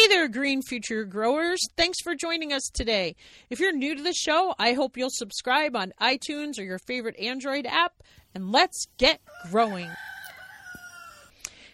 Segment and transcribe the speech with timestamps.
[0.00, 1.60] Hey there, Green Future Growers.
[1.76, 3.16] Thanks for joining us today.
[3.50, 7.18] If you're new to the show, I hope you'll subscribe on iTunes or your favorite
[7.18, 7.92] Android app,
[8.34, 9.90] and let's get growing.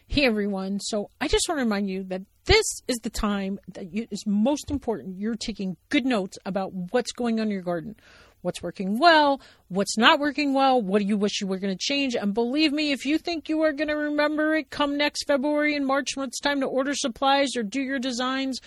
[0.08, 0.80] Hey everyone.
[0.80, 4.24] So I just want to remind you that this is the time that you, is
[4.26, 5.20] most important.
[5.20, 7.94] You're taking good notes about what's going on in your garden
[8.46, 11.78] what's working well, what's not working well, what do you wish you were going to
[11.78, 12.14] change.
[12.14, 15.74] And believe me, if you think you are going to remember it come next February
[15.74, 18.60] and March when it's time to order supplies or do your designs,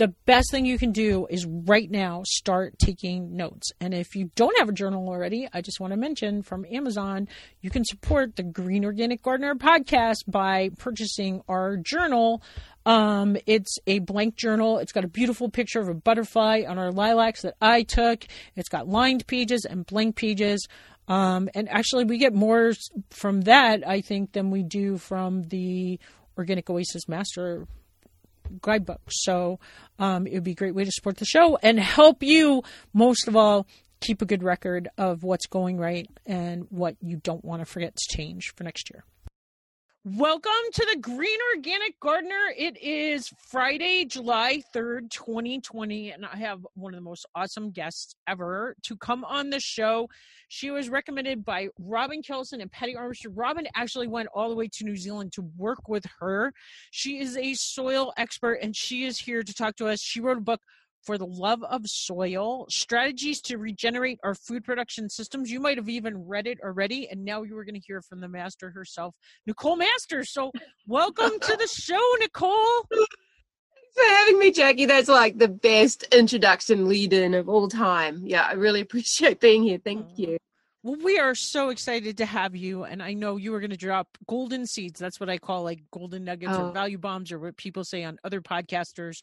[0.00, 3.70] the best thing you can do is right now start taking notes.
[3.82, 7.28] And if you don't have a journal already, I just want to mention from Amazon,
[7.60, 12.42] you can support the Green Organic Gardener podcast by purchasing our journal.
[12.86, 14.78] Um, it's a blank journal.
[14.78, 18.24] It's got a beautiful picture of a butterfly on our lilacs that I took.
[18.56, 20.66] It's got lined pages and blank pages.
[21.08, 22.72] Um, and actually, we get more
[23.10, 25.98] from that, I think, than we do from the
[26.38, 27.66] Organic Oasis Master
[28.62, 29.00] guidebook.
[29.10, 29.58] So
[29.98, 33.28] um, it would be a great way to support the show and help you, most
[33.28, 33.66] of all,
[34.00, 37.94] keep a good record of what's going right and what you don't want to forget
[37.94, 39.04] to change for next year.
[40.02, 42.54] Welcome to the Green Organic Gardener.
[42.56, 48.14] It is Friday, July 3rd, 2020, and I have one of the most awesome guests
[48.26, 50.08] ever to come on the show.
[50.48, 53.34] She was recommended by Robin Kelson and Patty Armstrong.
[53.34, 56.54] Robin actually went all the way to New Zealand to work with her.
[56.92, 60.00] She is a soil expert and she is here to talk to us.
[60.00, 60.62] She wrote a book
[61.04, 65.50] for the love of soil strategies to regenerate our food production systems.
[65.50, 68.20] You might have even read it already and now you are going to hear from
[68.20, 69.14] the master herself
[69.46, 70.30] nicole masters.
[70.32, 70.50] So
[70.86, 72.84] welcome to the show nicole.
[72.90, 74.86] Thanks for having me jackie.
[74.86, 78.22] That's like the best introduction lead in of all time.
[78.24, 79.78] Yeah i really appreciate being here.
[79.82, 80.38] Thank you
[80.82, 83.76] well, we are so excited to have you, and I know you are going to
[83.76, 84.98] drop golden seeds.
[84.98, 86.68] That's what I call like golden nuggets oh.
[86.68, 89.20] or value bombs, or what people say on other podcasters.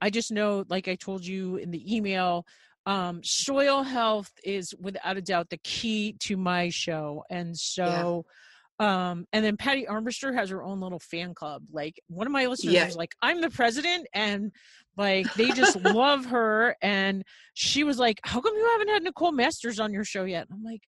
[0.00, 2.44] I just know, like I told you in the email,
[2.86, 8.24] um, soil health is without a doubt the key to my show, and so.
[8.26, 8.32] Yeah.
[8.78, 11.62] Um, and then Patty Armbruster has her own little fan club.
[11.72, 12.84] Like one of my listeners yeah.
[12.84, 14.52] was like, I'm the president, and
[14.98, 16.76] like they just love her.
[16.82, 20.46] And she was like, How come you haven't had Nicole Masters on your show yet?
[20.50, 20.82] And I'm like,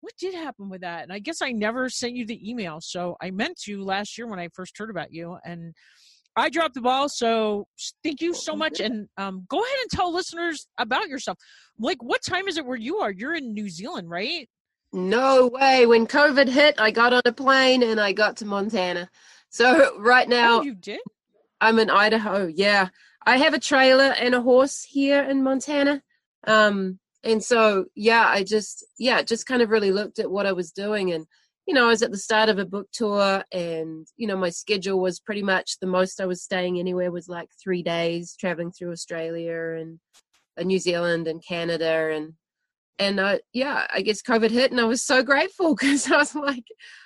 [0.00, 1.02] what did happen with that?
[1.02, 2.78] And I guess I never sent you the email.
[2.80, 5.36] So I meant to last year when I first heard about you.
[5.44, 5.74] And
[6.36, 7.08] I dropped the ball.
[7.08, 7.66] So
[8.02, 8.80] thank you so much.
[8.80, 11.38] And um, go ahead and tell listeners about yourself.
[11.78, 13.10] Like, what time is it where you are?
[13.10, 14.48] You're in New Zealand, right?
[14.92, 15.86] No way.
[15.86, 19.08] When COVID hit, I got on a plane and I got to Montana.
[19.50, 21.00] So right now, oh, you did?
[21.60, 22.46] I'm in Idaho.
[22.46, 22.88] Yeah,
[23.26, 26.02] I have a trailer and a horse here in Montana.
[26.46, 30.52] Um, and so yeah i just yeah just kind of really looked at what i
[30.52, 31.26] was doing and
[31.66, 34.50] you know i was at the start of a book tour and you know my
[34.50, 38.70] schedule was pretty much the most i was staying anywhere was like three days traveling
[38.70, 39.98] through australia and
[40.58, 42.32] uh, new zealand and canada and
[42.98, 46.34] and uh, yeah i guess covid hit and i was so grateful because i was
[46.34, 46.64] like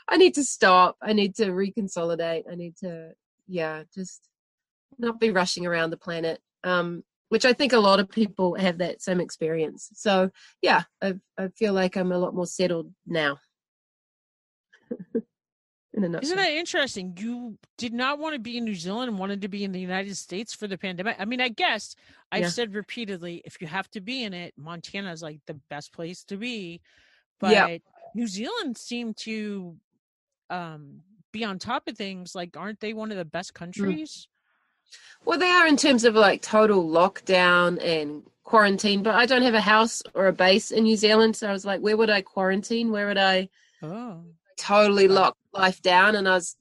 [0.08, 0.96] i need to stop.
[1.02, 2.44] I need to reconsolidate.
[2.50, 3.12] I need to
[3.46, 4.28] yeah just
[4.98, 6.41] not be rushing around the planet.
[6.62, 9.91] Um which I think a lot of people have that same experience.
[9.95, 10.31] So
[10.62, 13.39] yeah, I, I feel like I'm a lot more settled now.
[15.97, 17.17] Isn't that interesting?
[17.19, 19.81] You did not want to be in New Zealand and wanted to be in the
[19.81, 21.17] United States for the pandemic.
[21.21, 21.95] I mean, I guess
[22.33, 22.49] I've yeah.
[22.49, 26.25] said repeatedly, if you have to be in it, Montana is like the best place
[26.25, 26.81] to be.
[27.39, 27.79] But yeah.
[28.15, 29.77] New Zealand seemed to
[30.51, 31.01] um,
[31.33, 32.35] be on top of things.
[32.35, 33.59] Like, aren't they one of the best mm.
[33.59, 34.27] countries?
[35.25, 39.55] Well, they are in terms of like total lockdown and quarantine, but I don't have
[39.55, 41.34] a house or a base in New Zealand.
[41.37, 42.91] So I was like, where would I quarantine?
[42.91, 43.49] Where would I
[43.82, 44.22] oh.
[44.59, 46.15] totally lock life down?
[46.16, 46.56] And I was,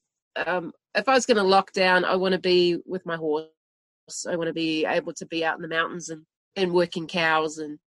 [0.46, 3.48] um, if I was going to lock down, I want to be with my horse.
[4.30, 7.58] I want to be able to be out in the mountains and, and working cows
[7.58, 7.80] and,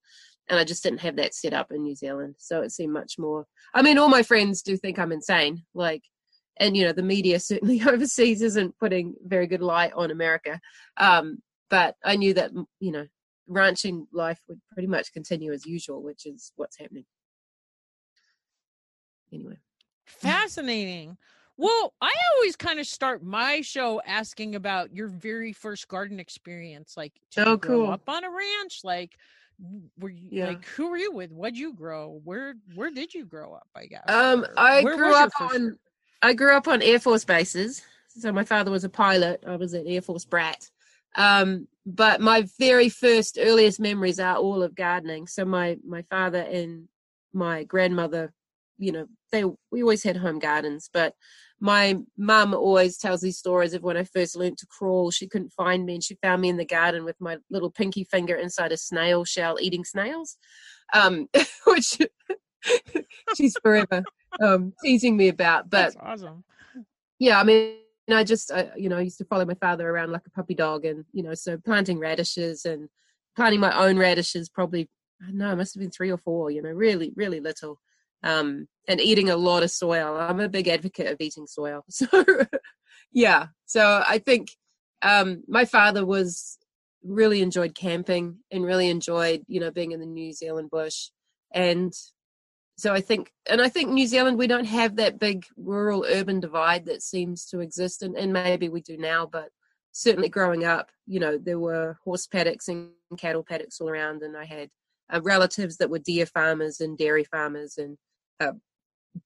[0.49, 2.37] and I just didn't have that set up in New Zealand.
[2.39, 5.65] So it seemed much more, I mean, all my friends do think I'm insane.
[5.75, 6.03] Like,
[6.59, 10.61] and you know the media certainly overseas isn't putting very good light on America.
[10.97, 11.39] Um,
[11.69, 13.07] but I knew that you know
[13.49, 17.05] ranching life would pretty much continue as usual, which is what's happening.
[19.33, 19.59] Anyway,
[20.07, 21.17] fascinating.
[21.59, 26.97] Well, I always kind of start my show asking about your very first garden experience.
[26.99, 27.91] Like, did oh, you grow cool.
[27.91, 28.81] up on a ranch?
[28.85, 29.17] Like,
[29.99, 30.49] were you yeah.
[30.49, 31.33] like who were you with?
[31.33, 32.21] What'd you grow?
[32.25, 33.67] Where where did you grow up?
[33.75, 34.05] I guess.
[34.09, 35.79] Um, I grew up on.
[36.23, 37.83] I grew up on Air Force bases.
[38.09, 39.45] So my father was a pilot.
[39.47, 40.71] I was an Air Force brat.
[41.17, 45.27] Um, but my very first earliest memories are all of gardening.
[45.27, 46.89] So my my father and
[47.33, 48.33] my grandmother,
[48.79, 51.15] you know, they we always had home gardens, but
[51.59, 55.11] my mum always tells these stories of when I first learned to crawl.
[55.11, 58.05] She couldn't find me, and she found me in the garden with my little pinky
[58.05, 60.37] finger inside a snail shell, eating snails,
[60.93, 61.29] um,
[61.67, 61.99] which
[63.37, 64.05] she's forever
[64.41, 65.71] um, teasing me about.
[65.71, 66.45] But That's awesome.
[67.19, 67.77] yeah, I mean,
[68.11, 70.55] I just, I, you know, I used to follow my father around like a puppy
[70.55, 72.89] dog, and you know, so planting radishes and
[73.35, 74.49] planting my own radishes.
[74.49, 74.89] Probably,
[75.23, 76.51] I don't know, it must have been three or four.
[76.51, 77.79] You know, really, really little.
[78.23, 80.17] Um, and eating a lot of soil.
[80.17, 81.85] I'm a big advocate of eating soil.
[81.91, 82.07] So,
[83.13, 83.47] yeah.
[83.67, 84.51] So I think
[85.03, 86.59] um, my father was
[87.03, 91.11] really enjoyed camping and really enjoyed, you know, being in the New Zealand bush.
[91.53, 91.93] And
[92.79, 96.41] so I think, and I think New Zealand, we don't have that big rural urban
[96.41, 99.49] divide that seems to exist, and, and maybe we do now, but
[99.93, 104.37] certainly growing up, you know, there were horse paddocks and cattle paddocks all around, and
[104.37, 104.69] I had
[105.11, 107.97] uh, relatives that were deer farmers and dairy farmers, and
[108.41, 108.53] uh,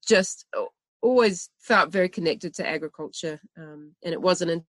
[0.07, 0.45] just
[1.01, 3.41] always felt very connected to agriculture.
[3.57, 4.63] Um, and it wasn't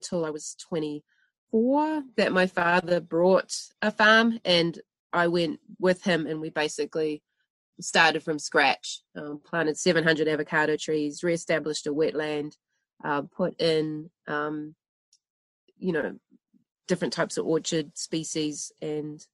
[0.00, 3.52] until I was 24 that my father brought
[3.82, 4.78] a farm, and
[5.12, 7.22] I went with him, and we basically
[7.82, 12.56] started from scratch, um, planted 700 avocado trees, reestablished a wetland,
[13.04, 14.74] uh, put in, um,
[15.78, 16.16] you know,
[16.88, 18.72] different types of orchard species.
[18.80, 19.24] And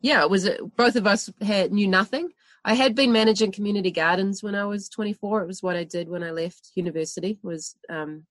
[0.00, 2.30] yeah, it was, both of us had knew nothing.
[2.64, 5.42] I had been managing community gardens when I was 24.
[5.42, 8.26] It was what I did when I left university was, um,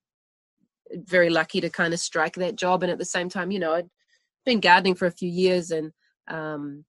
[0.91, 2.83] very lucky to kind of strike that job.
[2.83, 3.89] And at the same time, you know, I'd
[4.45, 5.91] been gardening for a few years and,
[6.27, 6.85] um,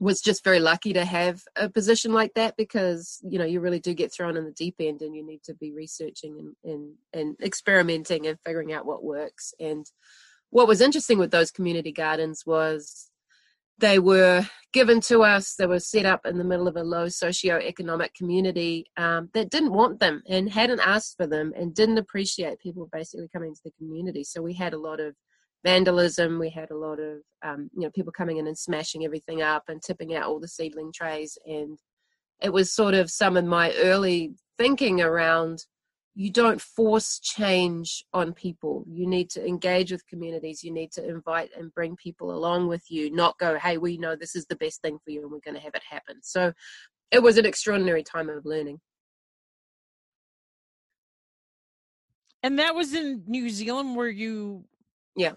[0.00, 3.80] was just very lucky to have a position like that because you know you really
[3.80, 6.94] do get thrown in the deep end and you need to be researching and and,
[7.12, 9.54] and experimenting and figuring out what works.
[9.58, 9.86] And
[10.50, 13.10] what was interesting with those community gardens was
[13.78, 17.08] they were given to us they were set up in the middle of a low
[17.08, 22.58] socio-economic community um, that didn't want them and hadn't asked for them and didn't appreciate
[22.58, 24.24] people basically coming to the community.
[24.24, 25.14] So we had a lot of
[25.64, 26.38] vandalism.
[26.38, 29.64] We had a lot of um, you know people coming in and smashing everything up
[29.68, 31.78] and tipping out all the seedling trays, and
[32.40, 35.64] it was sort of some of my early thinking around
[36.18, 38.84] you don't force change on people.
[38.88, 40.64] You need to engage with communities.
[40.64, 44.16] You need to invite and bring people along with you, not go, hey, we know
[44.16, 46.16] this is the best thing for you and we're going to have it happen.
[46.22, 46.52] So
[47.12, 48.80] it was an extraordinary time of learning.
[52.42, 54.64] And that was in New Zealand where you.
[55.14, 55.34] Yeah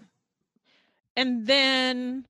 [1.16, 2.24] and then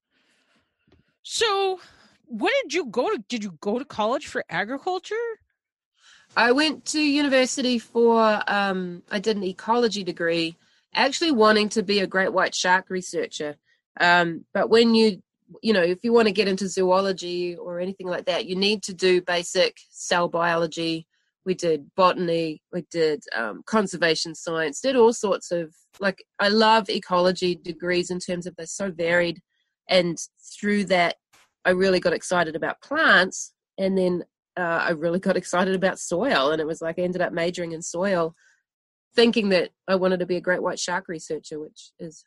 [1.22, 1.80] so
[2.26, 5.14] what did you go to did you go to college for agriculture?
[6.34, 10.56] I went to university for um, i did an ecology degree
[10.94, 13.56] actually wanting to be a great white shark researcher.
[14.00, 15.22] Um, but when you
[15.62, 18.82] you know if you want to get into zoology or anything like that you need
[18.82, 21.06] to do basic cell biology
[21.44, 26.88] we did botany we did um, conservation science did all sorts of like i love
[26.88, 29.40] ecology degrees in terms of they're so varied
[29.88, 30.18] and
[30.58, 31.16] through that
[31.64, 34.22] i really got excited about plants and then
[34.56, 37.72] uh, i really got excited about soil and it was like i ended up majoring
[37.72, 38.34] in soil
[39.14, 42.24] thinking that i wanted to be a great white shark researcher which is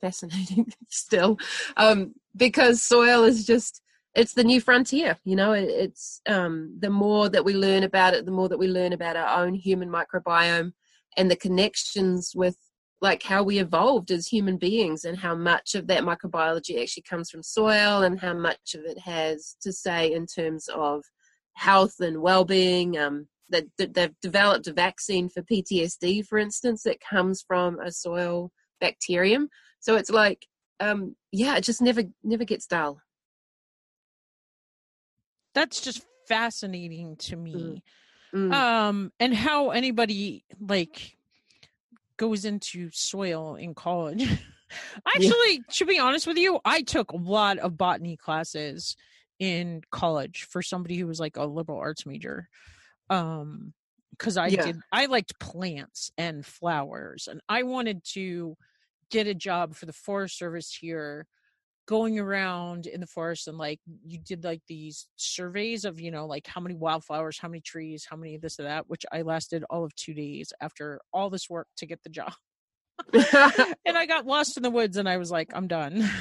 [0.00, 1.38] fascinating still
[1.76, 3.80] um, because soil is just
[4.14, 8.14] it's the new frontier you know it, it's um, the more that we learn about
[8.14, 10.72] it the more that we learn about our own human microbiome
[11.16, 12.56] and the connections with
[13.00, 17.30] like how we evolved as human beings and how much of that microbiology actually comes
[17.30, 21.02] from soil and how much of it has to say in terms of
[21.54, 27.00] health and well-being um, that, that they've developed a vaccine for ptsd for instance that
[27.00, 28.50] comes from a soil
[28.80, 29.48] bacterium.
[29.80, 30.46] So it's like
[30.80, 33.00] um, yeah it just never never gets dull
[35.54, 37.82] that's just fascinating to me.
[38.34, 38.50] Mm.
[38.50, 38.52] Mm.
[38.52, 41.16] Um, and how anybody like
[42.16, 44.26] goes into soil in college.
[45.06, 45.58] Actually, yeah.
[45.70, 48.96] to be honest with you, I took a lot of botany classes
[49.38, 52.48] in college for somebody who was like a liberal arts major.
[53.10, 53.74] Um,
[54.12, 54.66] because I yeah.
[54.66, 58.56] did I liked plants and flowers and I wanted to
[59.10, 61.26] get a job for the Forest Service here
[61.92, 66.24] going around in the forest and like you did like these surveys of you know
[66.24, 69.62] like how many wildflowers how many trees how many this or that which i lasted
[69.68, 72.32] all of two days after all this work to get the job.
[73.84, 76.08] And i got lost in the woods and i was like i'm done.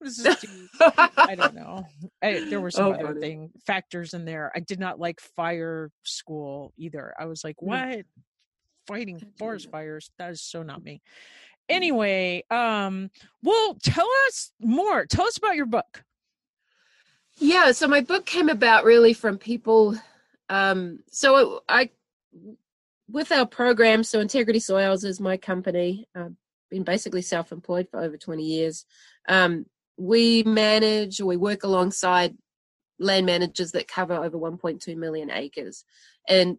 [0.00, 0.68] This is too,
[1.16, 1.86] i don't know.
[2.20, 4.50] I, there were some oh, other thing factors in there.
[4.52, 7.14] I did not like fire school either.
[7.16, 7.68] I was like mm.
[7.68, 8.04] what?
[8.88, 10.10] Fighting forest fires?
[10.18, 11.00] That is so not me
[11.68, 13.10] anyway, um,
[13.42, 15.06] well, tell us more.
[15.06, 16.04] Tell us about your book.
[17.38, 19.96] Yeah, so my book came about really from people.
[20.48, 21.90] Um, so I,
[23.08, 26.08] with our program, so Integrity Soils is my company.
[26.14, 26.34] I've
[26.70, 28.84] been basically self-employed for over 20 years.
[29.28, 32.36] Um, we manage or we work alongside
[32.98, 35.84] land managers that cover over 1.2 million acres.
[36.28, 36.58] And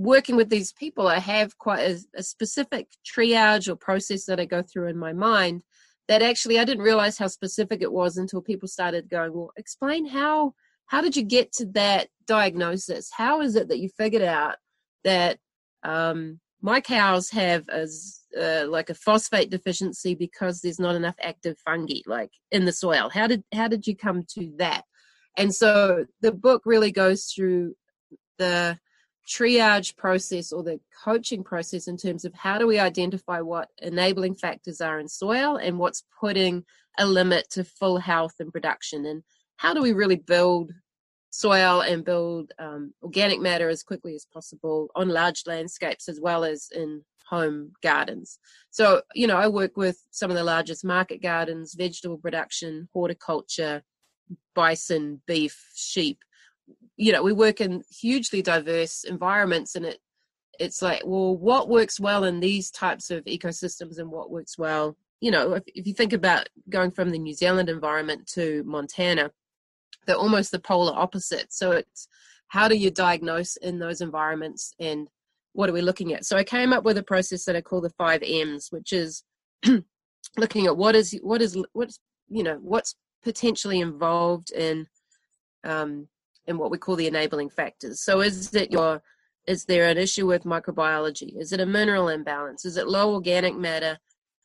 [0.00, 4.46] working with these people, I have quite a, a, specific triage or process that I
[4.46, 5.62] go through in my mind
[6.08, 10.06] that actually I didn't realize how specific it was until people started going, well, explain
[10.06, 10.54] how
[10.86, 13.10] how did you get to that diagnosis?
[13.14, 14.56] How is it that you figured out
[15.04, 15.38] that
[15.84, 21.58] um, my cows have as uh, like a phosphate deficiency because there's not enough active
[21.58, 23.10] fungi like in the soil?
[23.12, 24.84] How did how did you come to that?
[25.36, 27.74] And so the book really goes through
[28.38, 28.78] the
[29.30, 34.34] triage process or the coaching process in terms of how do we identify what enabling
[34.34, 36.64] factors are in soil and what's putting
[36.98, 39.22] a limit to full health and production and
[39.56, 40.72] how do we really build
[41.30, 46.42] soil and build um, organic matter as quickly as possible on large landscapes as well
[46.42, 48.40] as in home gardens.
[48.70, 53.84] So, you know, I work with some of the largest market gardens, vegetable production, horticulture,
[54.56, 56.18] bison, beef, sheep.
[57.00, 59.98] You know, we work in hugely diverse environments and it
[60.58, 64.94] it's like, well, what works well in these types of ecosystems and what works well,
[65.20, 69.30] you know, if, if you think about going from the New Zealand environment to Montana,
[70.06, 71.50] they're almost the polar opposite.
[71.50, 72.08] So it's
[72.48, 75.08] how do you diagnose in those environments and
[75.52, 76.26] what are we looking at?
[76.26, 79.24] So I came up with a process that I call the five M's, which is
[80.36, 84.86] looking at what is what is what's you know what's potentially involved in
[85.64, 86.08] um,
[86.46, 88.02] in what we call the enabling factors.
[88.02, 89.02] So is it your
[89.46, 91.40] is there an issue with microbiology?
[91.40, 92.64] Is it a mineral imbalance?
[92.64, 93.98] Is it low organic matter?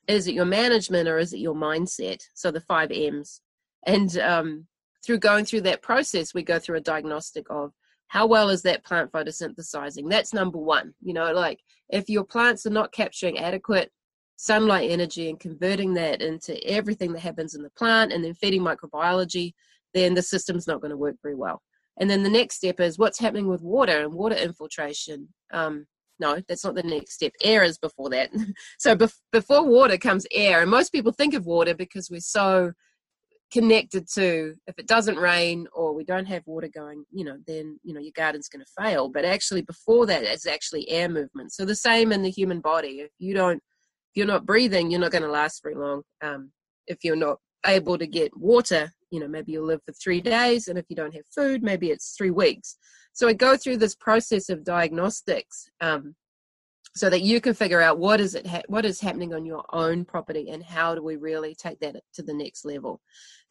[0.08, 2.24] Is it your management or is it your mindset?
[2.34, 3.42] So the five M's.
[3.86, 4.68] And um,
[5.06, 7.74] through going through that process, we go through a diagnostic of
[8.08, 10.10] how well is that plant photosynthesizing.
[10.10, 10.94] That's number one.
[11.02, 11.60] You know, like
[11.90, 13.92] if your plants are not capturing adequate
[14.38, 18.62] sunlight energy and converting that into everything that happens in the plant and then feeding
[18.62, 19.54] microbiology,
[19.94, 21.62] then the system's not going to work very well.
[22.00, 25.30] And then the next step is what's happening with water and water infiltration.
[25.54, 25.88] Um,
[26.20, 27.34] no, that's not the next step.
[27.44, 28.32] Air is before that.
[28.80, 32.72] so bef- before water comes air, and most people think of water because we're so
[33.52, 37.80] connected to if it doesn't rain or we don't have water going you know then
[37.84, 41.54] you know your garden's going to fail but actually before that it's actually air movement
[41.54, 45.00] so the same in the human body if you don't if you're not breathing you're
[45.00, 46.52] not going to last very long um,
[46.88, 50.68] if you're not able to get water you know maybe you'll live for three days
[50.68, 52.78] and if you don't have food maybe it's three weeks.
[53.14, 56.16] So i go through this process of diagnostics um,
[56.96, 59.64] so that you can figure out what is it ha- what is happening on your
[59.72, 63.02] own property and how do we really take that to the next level.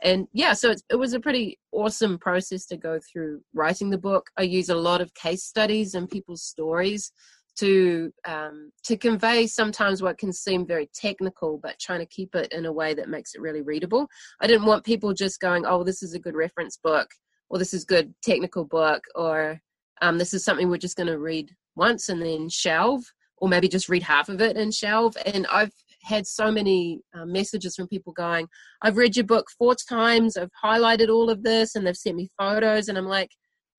[0.02, 4.28] And yeah so it was a pretty awesome process to go through writing the book.
[4.36, 7.12] I use a lot of case studies and people's stories
[7.58, 12.52] to um, to convey sometimes what can seem very technical but trying to keep it
[12.52, 14.06] in a way that makes it really readable
[14.40, 17.08] i didn't want people just going oh this is a good reference book
[17.48, 19.60] or this is good technical book or
[20.02, 23.02] um, this is something we're just going to read once and then shelve
[23.38, 25.16] or maybe just read half of it and shelve.
[25.26, 28.46] And I've had so many uh, messages from people going,
[28.82, 32.30] I've read your book four times, I've highlighted all of this, and they've sent me
[32.38, 32.88] photos.
[32.88, 33.30] And I'm like,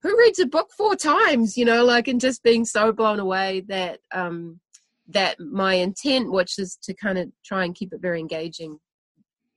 [0.06, 1.58] who reads a book four times?
[1.58, 4.60] You know, like, and just being so blown away that, um,
[5.08, 8.80] that my intent, which is to kind of try and keep it very engaging,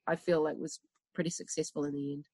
[0.06, 0.80] I feel like was
[1.14, 2.26] pretty successful in the end.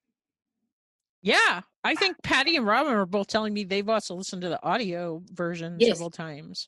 [1.21, 4.63] Yeah, I think Patty and Robin were both telling me they've also listened to the
[4.63, 5.89] audio version yes.
[5.89, 6.67] several times.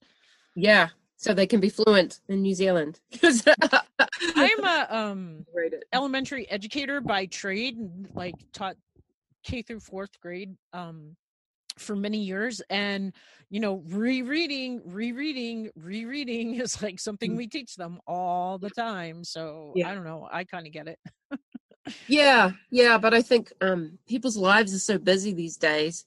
[0.56, 3.00] Yeah, so they can be fluent in New Zealand.
[3.24, 5.46] I'm a um
[5.94, 7.78] elementary educator by trade,
[8.16, 8.76] like taught
[9.44, 11.16] K through fourth grade um
[11.78, 13.14] for many years and
[13.50, 17.38] you know rereading rereading rereading is like something mm.
[17.38, 19.90] we teach them all the time so yeah.
[19.90, 21.00] i don't know i kind of get it
[22.08, 26.06] yeah yeah but i think um people's lives are so busy these days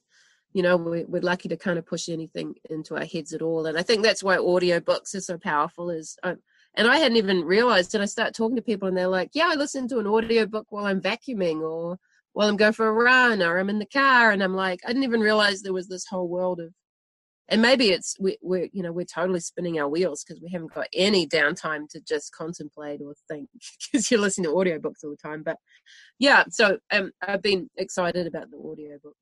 [0.53, 3.65] you know we, are lucky to kind of push anything into our heads at all
[3.65, 6.37] and i think that's why audio books are so powerful is um,
[6.75, 9.47] and i hadn't even realized and i start talking to people and they're like yeah
[9.49, 11.97] i listen to an audio book while i'm vacuuming or
[12.33, 14.89] while i'm going for a run or i'm in the car and i'm like i
[14.89, 16.73] didn't even realize there was this whole world of
[17.51, 20.73] and maybe it's we, we're you know we're totally spinning our wheels because we haven't
[20.73, 23.49] got any downtime to just contemplate or think
[23.91, 25.57] because you're listening to audiobooks all the time but
[26.17, 29.15] yeah so um, i've been excited about the audiobook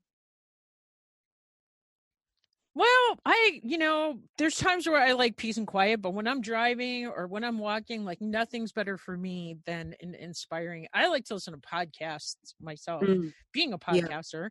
[2.76, 6.40] well, I, you know, there's times where I like peace and quiet, but when I'm
[6.42, 10.88] driving or when I'm walking, like nothing's better for me than in, inspiring.
[10.94, 13.34] I like to listen to podcasts myself, mm.
[13.52, 14.50] being a podcaster.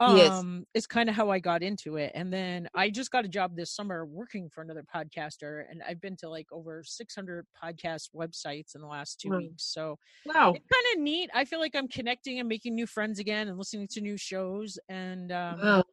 [0.00, 0.44] um Yes.
[0.74, 3.56] is kind of how i got into it and then i just got a job
[3.56, 8.74] this summer working for another podcaster and i've been to like over 600 podcast websites
[8.76, 9.38] in the last two Wow.
[9.38, 10.54] weeks so Wow.
[10.54, 13.58] it's kind of neat i feel like i'm connecting and making new friends again and
[13.58, 15.84] listening to new shows and um Wow.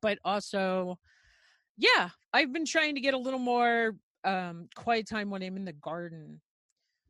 [0.00, 0.98] But also
[1.76, 5.64] yeah i've been trying to get a little more um quiet time when i'm in
[5.64, 6.40] the garden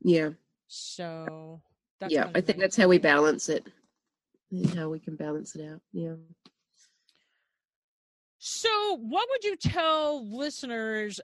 [0.01, 0.31] Yeah.
[0.67, 1.61] so
[1.99, 2.29] that's yeah.
[2.35, 3.65] I think that's how we balance it.
[4.51, 5.79] And how we can balance it out.
[5.93, 6.15] Yeah.
[8.37, 11.19] So, what would you tell listeners?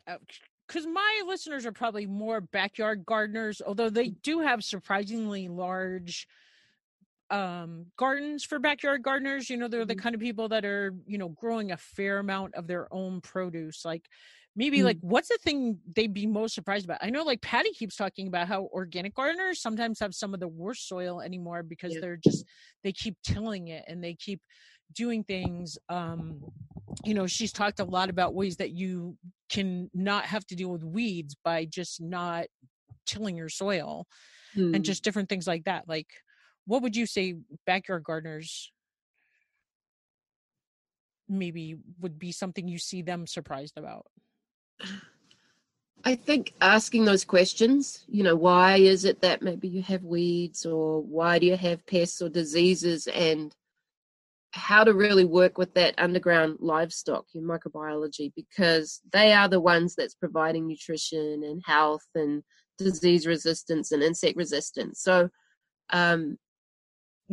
[0.67, 6.27] Because my listeners are probably more backyard gardeners, although they do have surprisingly large
[7.31, 9.97] um gardens for backyard gardeners you know they're the Mhm.
[9.97, 13.85] kind of people that are you know growing a fair amount of their own produce
[13.85, 14.07] like
[14.55, 14.83] maybe Mm.
[14.83, 18.27] like what's the thing they'd be most surprised about i know like patty keeps talking
[18.27, 21.99] about how organic gardeners sometimes have some of the worst soil anymore because Yeah.
[21.99, 22.45] they're just
[22.83, 24.41] they keep tilling it and they keep
[24.93, 26.45] doing things um
[27.03, 29.17] you know she's talked a lot about ways that you
[29.49, 32.45] can not have to deal with weeds by just not
[33.05, 34.07] tilling your soil
[34.73, 34.85] and Mm.
[34.85, 36.09] just different things like that like
[36.65, 38.71] what would you say backyard gardeners
[41.27, 44.05] maybe would be something you see them surprised about
[46.03, 50.65] I think asking those questions, you know, why is it that maybe you have weeds
[50.65, 53.55] or why do you have pests or diseases and
[54.53, 59.95] how to really work with that underground livestock, your microbiology, because they are the ones
[59.95, 62.43] that's providing nutrition and health and
[62.77, 65.01] disease resistance and insect resistance.
[65.01, 65.29] So,
[65.91, 66.37] um,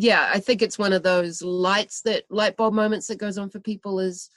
[0.01, 3.51] yeah, I think it's one of those lights that light bulb moments that goes on
[3.51, 4.31] for people is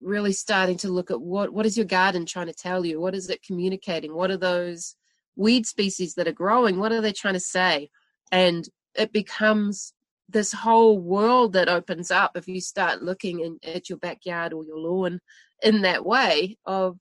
[0.00, 2.98] really starting to look at what what is your garden trying to tell you?
[2.98, 4.14] What is it communicating?
[4.14, 4.96] What are those
[5.36, 6.78] weed species that are growing?
[6.78, 7.90] What are they trying to say?
[8.32, 9.92] And it becomes
[10.26, 14.64] this whole world that opens up if you start looking in, at your backyard or
[14.64, 15.20] your lawn
[15.62, 16.96] in that way of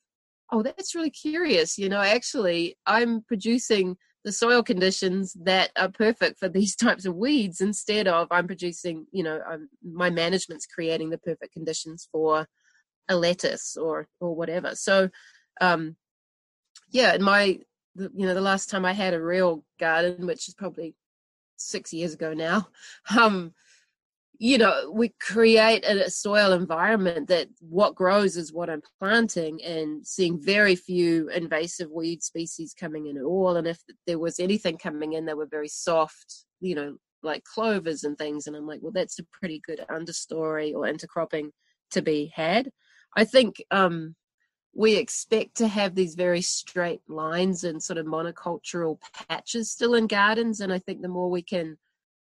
[0.52, 3.98] oh that's really curious you know actually i'm producing
[4.28, 9.08] the soil conditions that are perfect for these types of weeds instead of i'm producing
[9.14, 12.46] you know I'm, my management's creating the perfect conditions for
[13.10, 14.76] a lettuce or or whatever.
[14.76, 15.10] So
[15.62, 15.96] um
[16.92, 17.60] yeah and my
[17.96, 20.94] you know the last time i had a real garden which is probably
[21.56, 22.68] six years ago now
[23.18, 23.54] um
[24.40, 30.06] you know we create a soil environment that what grows is what i'm planting and
[30.06, 33.58] seeing very few invasive weed species coming in at all.
[33.58, 38.04] And if there was anything coming in they were very soft you know like clovers
[38.04, 38.48] and things.
[38.48, 41.50] And i'm like well that's a pretty good understory or intercropping
[41.92, 42.72] to be had.
[43.16, 44.16] I think um
[44.76, 50.06] we expect to have these very straight lines and sort of monocultural patches still in
[50.06, 50.60] gardens.
[50.60, 51.78] And i think the more we can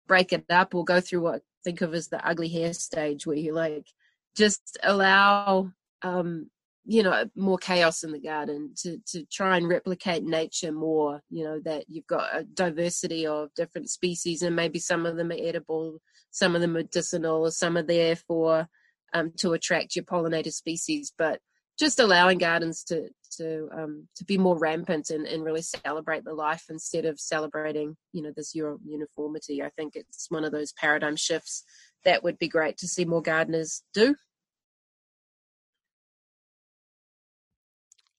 [0.06, 3.36] break it up or go through what think of as the ugly hair stage where
[3.36, 3.86] you like
[4.34, 6.48] just allow um
[6.86, 11.44] you know more chaos in the garden to to try and replicate nature more you
[11.44, 15.36] know that you've got a diversity of different species and maybe some of them are
[15.38, 16.00] edible
[16.30, 18.66] some of them medicinal some are there for
[19.12, 21.12] um to attract your pollinator species.
[21.16, 21.40] But
[21.78, 26.32] just allowing gardens to to um, to be more rampant and, and really celebrate the
[26.34, 29.62] life instead of celebrating you know this uniformity.
[29.62, 31.64] I think it's one of those paradigm shifts
[32.04, 34.14] that would be great to see more gardeners do.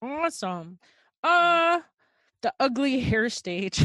[0.02, 0.78] awesome
[1.22, 1.80] uh
[2.42, 3.84] the ugly hair stage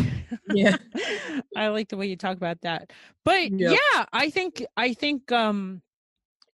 [0.49, 0.77] Yeah.
[1.57, 2.91] i like the way you talk about that
[3.25, 3.77] but Yep.
[3.93, 5.81] yeah i think i think um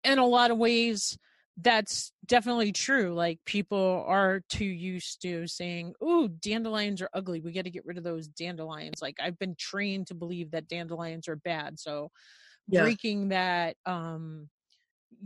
[0.03, 1.17] in a lot of ways
[1.57, 7.51] that's definitely true like people are too used to saying ooh dandelions are ugly we
[7.51, 11.27] got to get rid of those dandelions like i've been trained to believe that dandelions
[11.27, 12.09] are bad so
[12.67, 12.93] Yeah.
[12.93, 14.49] breaking that um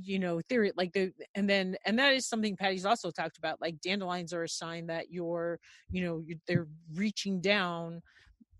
[0.02, 3.62] you know theory like the and then and that is something patty's also talked about
[3.62, 5.60] like dandelions are a sign that you're
[5.92, 8.02] you know you, they're reaching down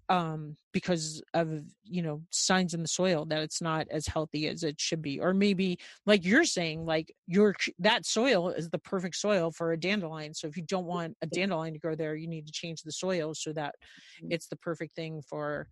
[0.10, 4.64] um because of you know signs in the soil that it's not as healthy as
[4.64, 9.16] it should be or maybe like you're saying like your that soil is the perfect
[9.16, 12.28] soil for a dandelion so if you don't want a dandelion to grow there you
[12.28, 13.76] need to change the soil so that
[14.22, 14.30] Mhm.
[14.30, 15.68] it's the perfect thing for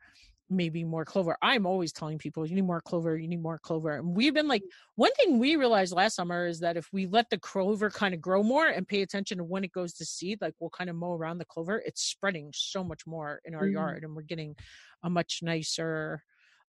[0.50, 3.96] maybe more clover i'm always telling people you need more clover you need more clover
[3.98, 7.30] and we've been like one thing we realized last summer is that if we let
[7.30, 10.40] the clover kind of grow more and pay attention to when it goes to seed
[10.42, 13.68] like we'll kind of mow around the clover it's spreading so much more in our
[13.68, 13.70] Mhm.
[13.70, 14.56] yard and we're getting
[15.04, 16.24] a much nicer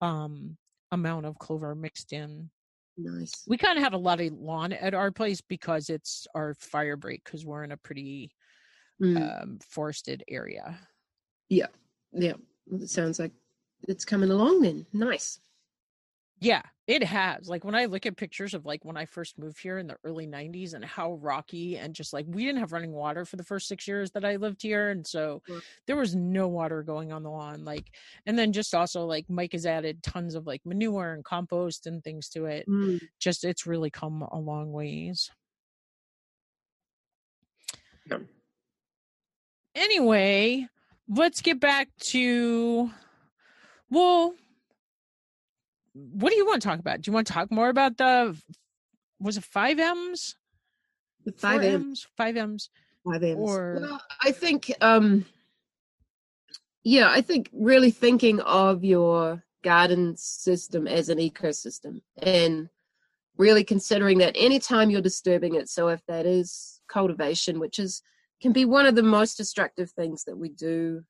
[0.01, 0.57] um
[0.91, 2.49] amount of clover mixed in
[2.97, 3.49] Nice.
[3.49, 6.97] we kind of have a lot of lawn at our place because it's our fire
[6.97, 8.31] break because we're in a pretty
[9.01, 10.87] Mm, um forested area
[11.49, 11.67] yeah.
[12.11, 12.35] Yeah.
[12.71, 13.31] it sounds like
[13.87, 14.85] it's coming along then.
[14.93, 15.39] Nice.
[16.39, 17.49] Yeah, it has.
[17.49, 19.97] Like when I look at pictures of like when I first moved here in the
[20.03, 23.43] early 90s and how rocky and just like we didn't have running water for the
[23.43, 25.61] first 6 years that I lived here and so Mm.
[25.87, 27.85] there was no water going on the lawn like
[28.27, 32.03] and then just also like Mike has added tons of like manure and compost and
[32.03, 32.67] things to it.
[32.67, 33.01] Mm.
[33.19, 35.31] Just it's really come a long ways.
[38.09, 38.19] Yeah.
[39.73, 40.67] Anyway,
[41.09, 42.91] let's get back to
[43.89, 44.33] well
[45.93, 47.01] what do you want to talk about?
[47.01, 48.37] Do you want to talk more about the
[49.19, 50.35] was it five M's?
[51.25, 52.07] The five M, M's?
[52.15, 52.69] Five M's.
[53.03, 53.37] five M's.
[53.39, 55.25] or- Well, I think, um,
[56.83, 62.69] yeah, I think really thinking of your garden system as an ecosystem and
[63.37, 65.67] really considering that anytime you're disturbing it.
[65.67, 68.01] So if that is cultivation, which is
[68.41, 71.01] can be one of the most destructive things that we do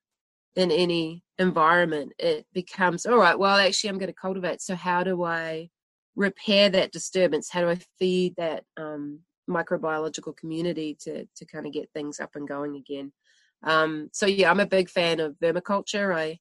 [0.57, 3.37] in any environment, it becomes all right.
[3.37, 4.59] Well, actually, I'm going to cultivate.
[4.61, 5.69] So how do I
[6.15, 7.49] repair that disturbance?
[7.49, 12.35] How do I feed that um, microbiological community to to kind of get things up
[12.35, 13.13] and going again?
[13.63, 16.13] Um, so yeah, I'm a big fan of vermiculture.
[16.13, 16.39] I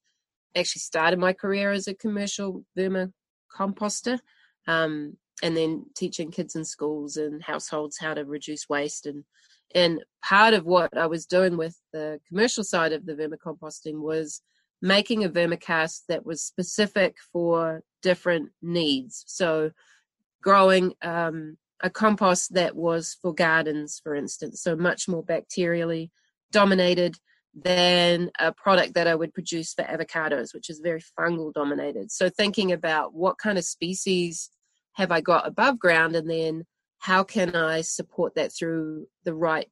[0.56, 4.18] actually started my career as a commercial vermicomposter,
[4.66, 9.04] um, and then teaching kids in schools and households how to reduce waste.
[9.04, 9.24] And
[9.74, 14.42] and part of what I was doing with the commercial side of the vermicomposting was
[14.82, 19.24] making a vermicast that was specific for different needs.
[19.26, 19.70] So
[20.42, 26.10] growing um, a compost that was for gardens, for instance, so much more bacterially
[26.52, 27.16] dominated
[27.54, 32.12] than a product that I would produce for avocados, which is very fungal dominated.
[32.12, 34.50] So thinking about what kind of species
[34.92, 36.64] have I got above ground and then
[36.98, 39.68] how can I support that through the right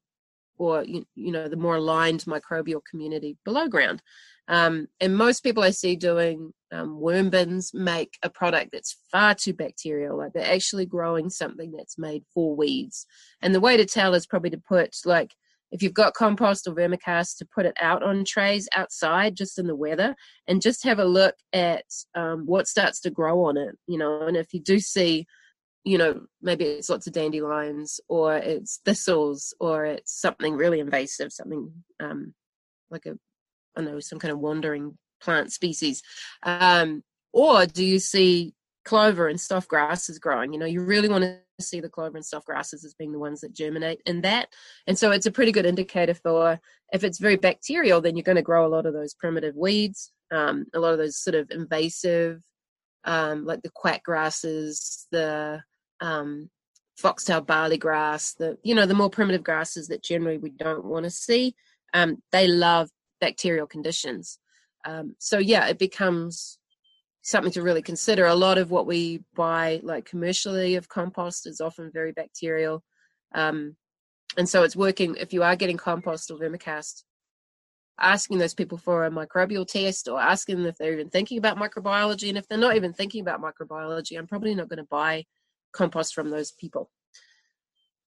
[0.56, 4.02] or you, you know the more aligned microbial community below ground.
[4.46, 9.34] Um, and most people I see doing um, worm bins make a product that's far
[9.34, 10.18] too bacterial.
[10.18, 13.06] Like they're actually growing something that's made for weeds.
[13.40, 15.30] And the way to tell is probably to put like
[15.70, 19.66] if you've got compost or vermicast to put it out on trays outside just in
[19.66, 20.14] the weather
[20.46, 21.84] and just have a look at
[22.14, 25.26] um, what starts to grow on it you know and if you do see
[25.84, 31.32] you know maybe it's lots of dandelions or it's thistles or it's something really invasive
[31.32, 31.70] something
[32.00, 32.34] um,
[32.90, 33.10] like a
[33.76, 36.02] i don't know some kind of wandering plant species.
[36.42, 40.52] Um, or do you see clover and stuff grasses growing?
[40.52, 43.18] You know you really want to see the clover and stuff grasses as being the
[43.18, 44.48] ones that germinate in that
[44.88, 46.58] and so it's a pretty good indicator for
[46.92, 50.12] if it's very bacterial, then you're going to grow a lot of those primitive weeds,
[50.30, 52.40] um, a lot of those sort of invasive,
[53.04, 55.60] um, like the quack grasses, the
[56.04, 56.50] um,
[56.96, 61.04] foxtail barley grass, the you know the more primitive grasses that generally we don't want
[61.04, 61.54] to see.
[61.94, 62.90] Um, they love
[63.20, 64.38] bacterial conditions.
[64.84, 66.58] Um, so yeah, it becomes
[67.22, 68.26] something to really consider.
[68.26, 72.82] A lot of what we buy, like commercially, of compost is often very bacterial.
[73.34, 73.76] Um,
[74.36, 77.04] and so it's working if you are getting compost or vermicast
[78.00, 81.56] asking those people for a microbial test or asking them if they're even thinking about
[81.56, 85.24] microbiology and if they're not even thinking about microbiology i'm probably not going to buy
[85.74, 86.90] compost from those people.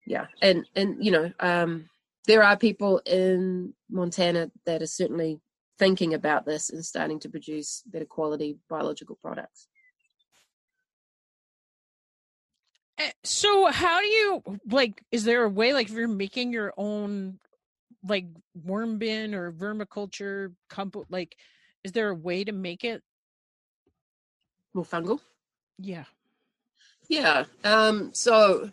[0.06, 1.88] Yeah and and you know um
[2.26, 5.40] there are people in montana that are certainly
[5.78, 9.66] thinking about this and starting to produce better quality biological products.
[12.98, 16.72] Eh, So how do you like is there a way like if you're making your
[16.76, 17.38] own
[18.06, 21.34] like worm bin or vermiculture compo like
[21.82, 23.02] is there a way to make it?
[24.74, 25.20] More fungal?
[25.78, 26.04] Yeah
[27.08, 27.44] Yeah.
[27.62, 28.70] Um, so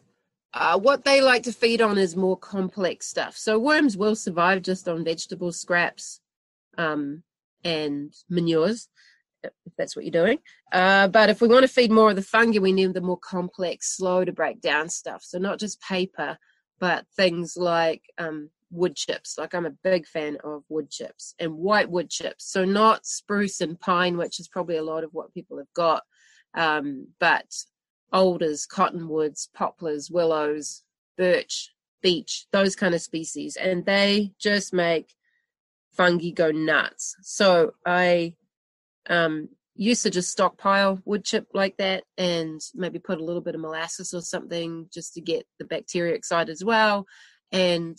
[0.53, 3.37] uh, what they like to feed on is more complex stuff.
[3.37, 6.19] So worms will survive just on vegetable scraps
[6.77, 7.23] um,
[7.63, 8.87] and manures,
[9.43, 10.39] if that's what you're doing.
[10.71, 13.17] Uh, but if we want to feed more of the fungi, we need the more
[13.17, 15.23] complex, slow to break down stuff.
[15.23, 16.37] So not just paper,
[16.79, 19.37] but things like um, wood chips.
[19.37, 22.51] Like I'm a big fan of wood chips and white wood chips.
[22.51, 26.03] So not spruce and pine, which is probably a lot of what people have got,
[26.55, 27.45] um, but
[28.11, 30.83] alders, cottonwoods, poplars, willows,
[31.17, 31.71] birch,
[32.01, 33.55] beech, those kind of species.
[33.55, 35.13] And they just make
[35.93, 37.15] fungi go nuts.
[37.21, 38.33] So I
[39.09, 43.55] um, used to just stockpile wood chip like that and maybe put a little bit
[43.55, 47.05] of molasses or something just to get the bacteria excited as well.
[47.51, 47.97] And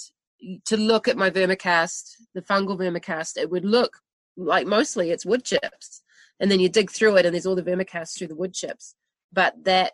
[0.66, 3.98] to look at my vermicast, the fungal vermicast, it would look
[4.37, 6.03] like mostly it's wood chips.
[6.40, 8.96] And then you dig through it and there's all the vermicast through the wood chips
[9.33, 9.92] but that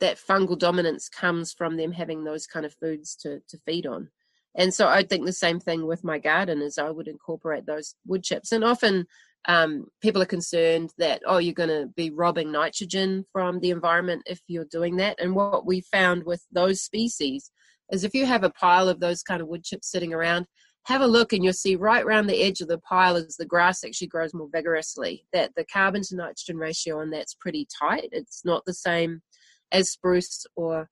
[0.00, 4.08] that fungal dominance comes from them having those kind of foods to to feed on.
[4.54, 7.94] And so i think the same thing with my garden is i would incorporate those
[8.06, 8.52] wood chips.
[8.52, 9.06] And often
[9.48, 14.22] um, people are concerned that oh you're going to be robbing nitrogen from the environment
[14.26, 15.20] if you're doing that.
[15.20, 17.50] And what we found with those species
[17.90, 20.46] is if you have a pile of those kind of wood chips sitting around
[20.84, 23.46] have a look and you'll see right around the edge of the pile as the
[23.46, 28.08] grass actually grows more vigorously that the carbon to nitrogen ratio on that's pretty tight
[28.12, 29.22] it's not the same
[29.70, 30.88] as spruce or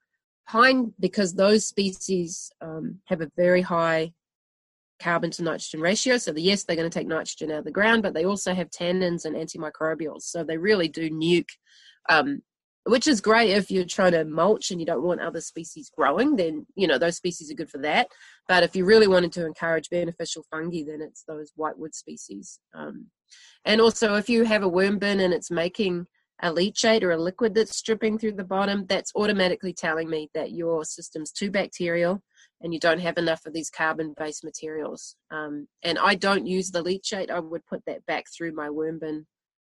[0.49, 4.13] pine because those species um, have a very high
[5.01, 6.19] carbon to nitrogen ratio.
[6.19, 8.55] So, the, yes, they're going to take nitrogen out of the ground, but they also
[8.55, 10.23] have tannins and antimicrobials.
[10.23, 11.49] So, they really do nuke,
[12.09, 12.43] um,
[12.91, 16.35] which is great if you're trying to mulch and you don't want other species growing,
[16.35, 18.09] then, you know, those species are good for that.
[18.49, 22.59] But if you really wanted to encourage beneficial fungi, then it's those whitewood species.
[22.75, 23.07] Um,
[23.65, 26.07] and also, if you have a worm bin and it's making
[26.43, 30.51] a leachate or a liquid that's dripping through the bottom, that's automatically telling me that
[30.51, 32.23] your system's too bacterial
[32.61, 35.15] and you don't have enough of these carbon based materials.
[35.31, 38.99] Um, and I don't use the leachate, I would put that back through my worm
[38.99, 39.27] bin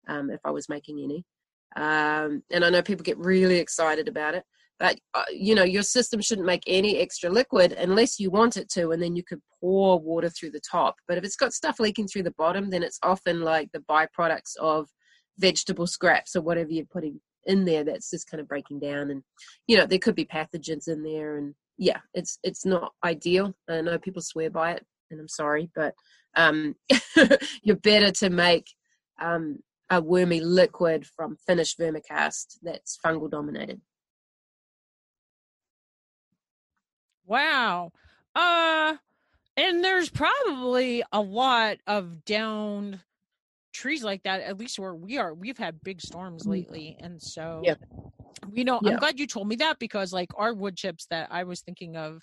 [0.07, 1.25] um, if I was making any.
[1.75, 4.43] Um, and I know people get really excited about it,
[4.79, 8.69] but uh, you know, your system shouldn't make any extra liquid unless you want it
[8.71, 10.95] to, and then you could pour water through the top.
[11.07, 14.55] But if it's got stuff leaking through the bottom, then it's often like the byproducts
[14.59, 14.87] of
[15.37, 19.23] vegetable scraps or whatever you're putting in there that's just kind of breaking down and
[19.67, 23.81] you know there could be pathogens in there and yeah it's it's not ideal i
[23.81, 25.93] know people swear by it and i'm sorry but
[26.35, 26.75] um
[27.63, 28.67] you're better to make
[29.19, 29.57] um
[29.91, 33.81] a wormy liquid from finished vermicast that's fungal dominated
[37.25, 37.91] wow
[38.35, 38.95] uh
[39.57, 42.99] and there's probably a lot of downed
[43.73, 46.51] trees like that at least where we are we've had big storms mm.
[46.51, 47.75] lately and so yeah.
[48.51, 48.91] you know yeah.
[48.91, 51.97] i'm glad you told me that because like our wood chips that i was thinking
[51.97, 52.21] of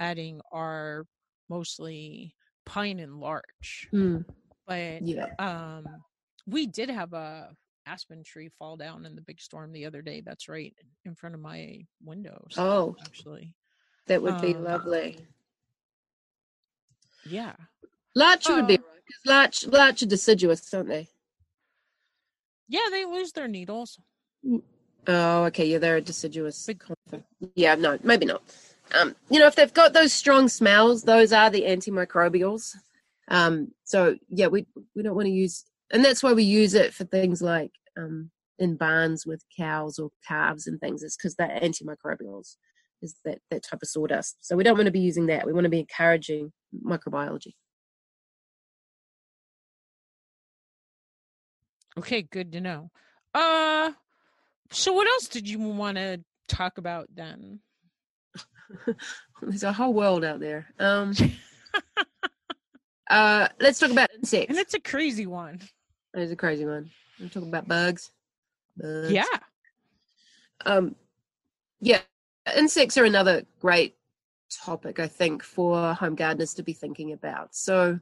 [0.00, 1.06] adding are
[1.48, 2.34] mostly
[2.66, 4.24] pine and larch mm.
[4.66, 5.86] but yeah um
[6.46, 7.50] we did have a
[7.86, 11.34] aspen tree fall down in the big storm the other day that's right in front
[11.34, 13.54] of my windows oh actually
[14.08, 15.16] that would be um, lovely
[17.24, 17.54] yeah
[18.16, 18.78] larch would be
[19.24, 21.08] larch, larch are deciduous, don't they?
[22.68, 23.98] Yeah, they lose their needles.
[24.44, 24.62] Mm.
[25.08, 25.66] Oh, okay.
[25.66, 26.68] Yeah, they're a deciduous.
[27.54, 28.42] Yeah, no, maybe not.
[28.98, 32.74] Um, you know, if they've got those strong smells, those are the antimicrobials.
[33.28, 36.94] Um, so yeah, we we don't want to use, and that's why we use it
[36.94, 41.02] for things like um, in barns with cows or calves and things.
[41.02, 42.56] It's because that antimicrobials
[43.02, 44.36] is that that type of sawdust.
[44.40, 45.46] So we don't want to be using that.
[45.46, 46.52] We want to be encouraging
[46.84, 47.54] microbiology.
[51.98, 52.90] Okay, good to know.
[53.34, 53.92] Uh
[54.70, 57.60] so what else did you want to talk about then?
[59.42, 60.66] There's a whole world out there.
[60.78, 61.12] Um
[63.10, 64.50] uh let's talk about insects.
[64.50, 65.60] And it's a crazy one.
[66.14, 66.90] It's a crazy one.
[67.20, 68.10] I'm talking about bugs.
[68.76, 69.12] bugs.
[69.12, 69.24] Yeah.
[70.64, 70.96] Um
[71.80, 72.00] yeah,
[72.56, 73.96] insects are another great
[74.50, 77.54] topic I think for home gardeners to be thinking about.
[77.54, 78.00] So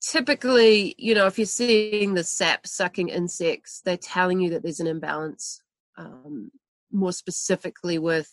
[0.00, 4.80] typically, you know, if you're seeing the sap sucking insects, they're telling you that there's
[4.80, 5.62] an imbalance,
[5.96, 6.50] um,
[6.92, 8.30] more specifically with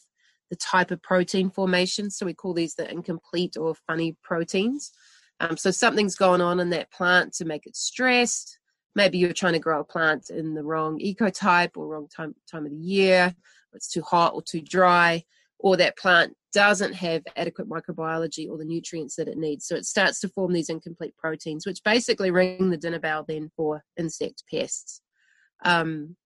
[0.49, 2.09] the type of protein formation.
[2.09, 4.91] So we call these the incomplete or funny proteins.
[5.41, 8.59] Um, so something's going on in that plant to make it stressed.
[8.93, 12.65] Maybe you're trying to grow a plant in the wrong ecotype or wrong time time
[12.65, 13.33] of the year.
[13.73, 15.23] It's too hot or too dry,
[15.57, 19.65] or that plant doesn't have adequate microbiology or the nutrients that it needs.
[19.65, 23.49] So it starts to form these incomplete proteins, which basically ring the dinner bell then
[23.55, 25.01] for insect pests.
[25.63, 26.17] Um,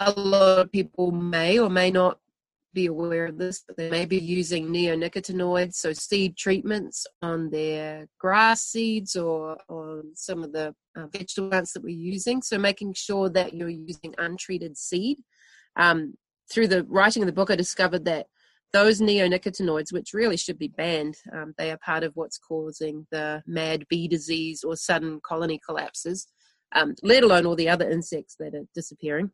[0.00, 2.18] a lot of people may or may not
[2.78, 8.06] be aware of this, but they may be using neonicotinoids, so seed treatments on their
[8.20, 12.40] grass seeds or on some of the uh, vegetable plants that we're using.
[12.40, 15.18] So making sure that you're using untreated seed.
[15.74, 16.14] Um,
[16.50, 18.26] through the writing of the book, I discovered that
[18.72, 23.42] those neonicotinoids, which really should be banned, um, they are part of what's causing the
[23.46, 26.28] mad bee disease or sudden colony collapses,
[26.76, 29.30] um, let alone all the other insects that are disappearing.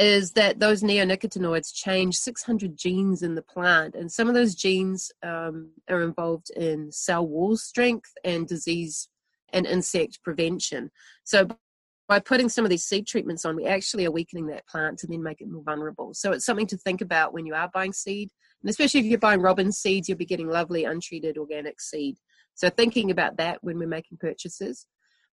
[0.00, 5.12] Is that those neonicotinoids change 600 genes in the plant, and some of those genes
[5.22, 9.10] um, are involved in cell wall strength and disease
[9.52, 10.90] and insect prevention.
[11.24, 11.48] So,
[12.08, 15.06] by putting some of these seed treatments on, we actually are weakening that plant to
[15.06, 16.14] then make it more vulnerable.
[16.14, 18.30] So it's something to think about when you are buying seed.
[18.62, 22.16] And especially if you're buying robin seeds, you'll be getting lovely untreated organic seed.
[22.54, 24.86] So thinking about that when we're making purchases.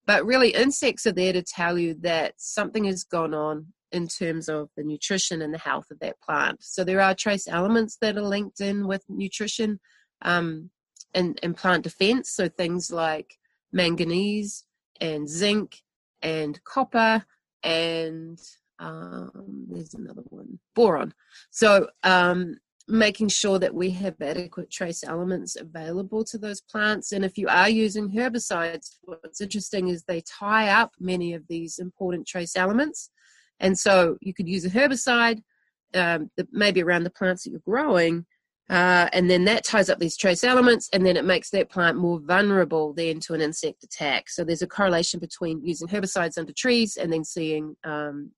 [0.05, 4.49] But really, insects are there to tell you that something has gone on in terms
[4.49, 6.63] of the nutrition and the health of that plant.
[6.63, 9.79] So there are trace elements that are linked in with nutrition
[10.21, 10.69] um,
[11.13, 12.31] and, and plant defense.
[12.31, 13.37] So things like
[13.71, 14.63] manganese,
[15.01, 15.81] and zinc
[16.21, 17.23] and copper
[17.63, 18.39] and
[18.79, 21.13] um, there's another one, boron.
[21.49, 27.11] So um, making sure that we have adequate trace elements available to those plants.
[27.11, 31.79] And if you are using herbicides, what's interesting is they tie up many of these
[31.79, 33.09] important trace elements.
[33.59, 35.41] And so you could use a herbicide
[35.93, 38.25] um, maybe around the plants that you're growing,
[38.69, 41.97] uh, and then that ties up these trace elements, and then it makes that plant
[41.97, 44.29] more vulnerable then to an insect attack.
[44.29, 47.75] So there's a correlation between using herbicides under trees and then seeing.
[47.83, 48.31] Um,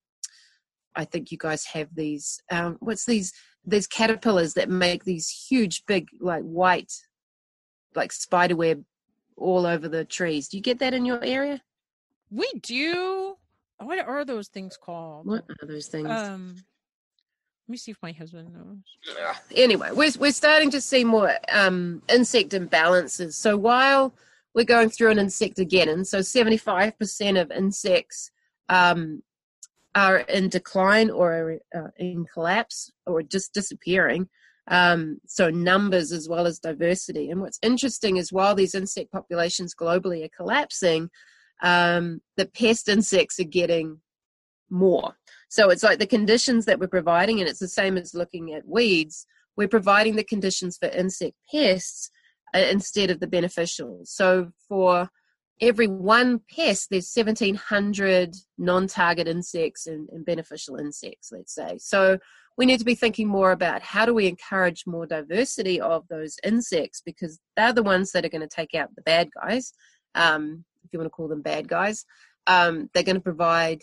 [0.95, 2.39] I think you guys have these.
[2.51, 3.34] Um, what's these?
[3.65, 6.93] These caterpillars that make these huge, big, like white,
[7.93, 8.84] like spider web
[9.36, 10.47] all over the trees.
[10.47, 11.62] Do you get that in your area?
[12.29, 13.29] We do.
[13.80, 15.26] What are those things called?
[15.26, 16.10] What are those things?
[16.10, 16.56] Um,
[17.68, 18.78] let me see if my husband knows.
[19.56, 23.34] Anyway, we're we're starting to see more um, insect imbalances.
[23.34, 24.13] So while
[24.54, 28.32] we're going through an insect again, and so seventy five percent of insects
[28.70, 29.22] um,
[29.96, 34.28] are in decline or uh, in collapse or just disappearing.
[34.68, 37.30] Um, so numbers as well as diversity.
[37.30, 41.10] And what's interesting is while these insect populations globally are collapsing,
[41.62, 44.00] um, the pest insects are getting
[44.69, 45.15] more.
[45.50, 48.67] So it's like the conditions that we're providing, and it's the same as looking at
[48.67, 49.26] weeds.
[49.58, 52.12] We're providing the conditions for insect pests
[52.56, 54.08] uh, instead of the beneficials.
[54.08, 55.10] So for
[55.62, 61.78] every one pest, there's 1,700 non-target insects and, and beneficial insects, let's say.
[61.80, 62.19] So
[62.58, 66.38] we need to be thinking more about how do we encourage more diversity of those
[66.43, 69.74] insects because they're the ones that are going to take out the bad guys,
[70.15, 72.06] um, if you want to call them bad guys.
[72.48, 73.82] Um, they're going to provide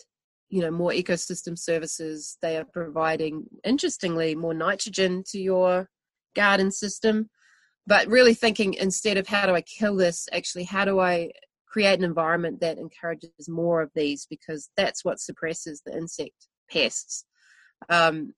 [0.49, 2.39] you know more ecosystem services.
[2.43, 5.89] They are providing interestingly more nitrogen to your
[6.35, 7.31] garden system.
[7.89, 11.31] But really thinking instead of how do i kill this actually how do i
[11.77, 14.27] create an environment that encourages more of these?
[14.31, 17.27] Because that's what suppresses the insect pests.
[17.91, 18.33] Um,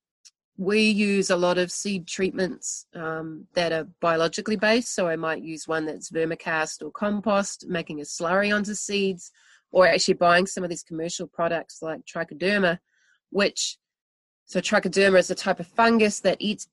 [0.61, 5.43] we use a lot of seed treatments um, that are biologically based so i might
[5.43, 9.31] use one that's vermicast or compost making a slurry onto seeds
[9.71, 12.79] or actually buying some of these commercial products like trichoderma,
[13.31, 13.77] which
[14.47, 16.69] so trichoderma is a type of fungus that eats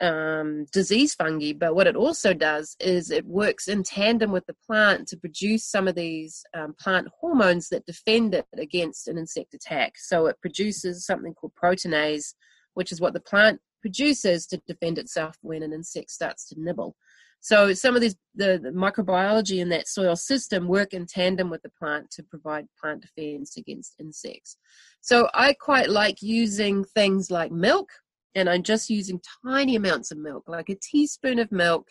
[0.00, 4.56] um, disease fungi, but what it also does is it works in tandem with the
[4.66, 9.54] plant to produce some of these um, plant hormones that defend it against an insect
[9.54, 9.92] attack.
[9.96, 12.34] So it produces something called proteinase,
[12.74, 16.96] which is what the plant produces to defend itself when an insect starts to nibble.
[17.40, 21.60] So some of these the, the, microbiology in that soil system work in tandem with
[21.60, 24.56] the plant to provide plant defense against insects.
[25.02, 27.90] So I quite like using things like milk,
[28.34, 31.86] and I'm just using tiny amounts of milk, like a teaspoon of milk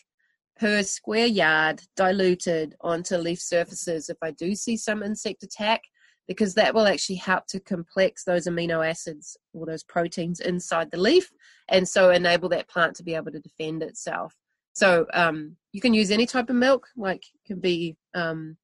[0.58, 5.82] per square yard diluted onto leaf surfaces if I do see some insect attack
[6.28, 10.98] because that will actually help to complex those amino acids or those proteins inside the
[10.98, 11.32] leaf
[11.70, 14.34] and so enable that plant to be able to defend itself.
[14.74, 18.58] So um, you can use any type of milk, like can be um,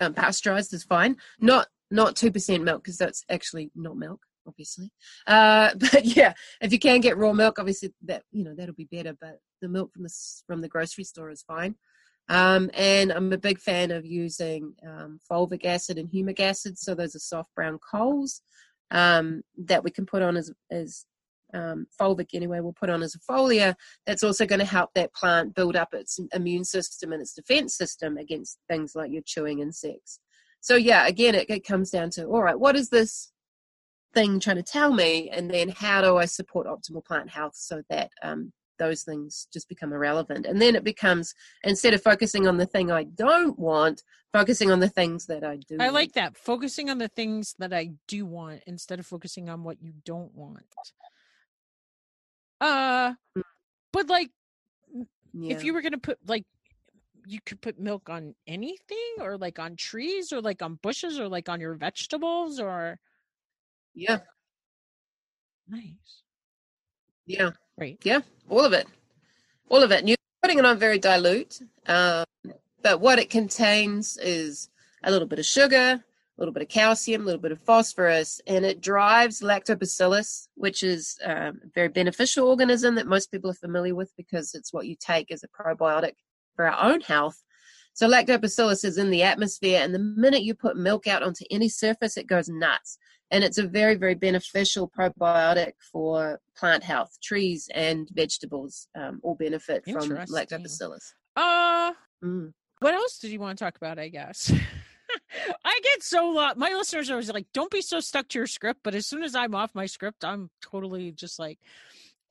[0.00, 1.16] um, pasteurized is fine.
[1.40, 4.90] Not not two percent milk because that's actually not milk, obviously.
[5.26, 8.88] Uh, but yeah, if you can get raw milk, obviously that you know that'll be
[8.90, 9.16] better.
[9.18, 10.14] But the milk from the
[10.46, 11.76] from the grocery store is fine.
[12.28, 16.78] Um, and I'm a big fan of using um, fulvic acid and humic acid.
[16.78, 18.42] So those are soft brown coals
[18.90, 21.04] um, that we can put on as, as
[21.54, 23.74] um, fulvic anyway, we'll put on as a foliar,
[24.06, 27.76] that's also going to help that plant build up its immune system and its defense
[27.76, 30.18] system against things like your chewing insects.
[30.60, 33.32] So, yeah, again, it, it comes down to all right, what is this
[34.14, 35.30] thing trying to tell me?
[35.30, 38.52] And then how do I support optimal plant health so that um,
[38.82, 40.46] those things just become irrelevant?
[40.46, 44.80] And then it becomes instead of focusing on the thing I don't want, focusing on
[44.80, 45.76] the things that I do.
[45.78, 45.94] I want.
[45.94, 46.36] like that.
[46.36, 50.34] Focusing on the things that I do want instead of focusing on what you don't
[50.34, 50.66] want.
[52.60, 53.42] Uh, mm.
[53.92, 54.30] but like,
[55.32, 55.54] yeah.
[55.54, 56.44] if you were gonna put like,
[57.26, 61.28] you could put milk on anything, or like on trees, or like on bushes, or
[61.28, 62.98] like on your vegetables, or
[63.94, 64.18] yeah,
[65.68, 66.22] nice.
[67.26, 67.50] Yeah,
[67.82, 67.98] right.
[68.04, 68.86] Yeah, all of it,
[69.68, 70.00] all of it.
[70.00, 72.24] And you're putting it on very dilute, um,
[72.82, 74.68] but what it contains is
[75.02, 76.02] a little bit of sugar, a
[76.38, 81.18] little bit of calcium, a little bit of phosphorus, and it drives lactobacillus, which is
[81.24, 84.96] um, a very beneficial organism that most people are familiar with because it's what you
[84.96, 86.14] take as a probiotic
[86.54, 87.42] for our own health.
[87.94, 91.68] So lactobacillus is in the atmosphere, and the minute you put milk out onto any
[91.68, 92.96] surface, it goes nuts.
[93.32, 97.16] And it's a very, very beneficial probiotic for plant health.
[97.20, 101.14] Trees and vegetables um, all benefit from lactobacillus.
[101.34, 102.52] Uh, mm.
[102.80, 103.98] what else did you want to talk about?
[103.98, 104.52] I guess.
[105.64, 106.58] I get so lot.
[106.58, 109.22] My listeners are always like, "Don't be so stuck to your script." But as soon
[109.22, 111.58] as I'm off my script, I'm totally just like,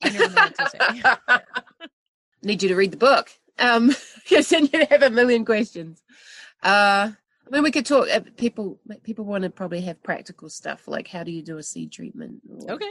[0.02, 1.88] I don't know what to say.
[2.42, 3.30] Need you to read the book.
[3.58, 3.88] Um,
[4.28, 6.02] because then you have a million questions.
[6.62, 7.12] Uh,
[7.54, 8.08] mean, we could talk.
[8.08, 11.62] Uh, people, people want to probably have practical stuff like how do you do a
[11.62, 12.40] seed treatment?
[12.48, 12.90] Or, okay.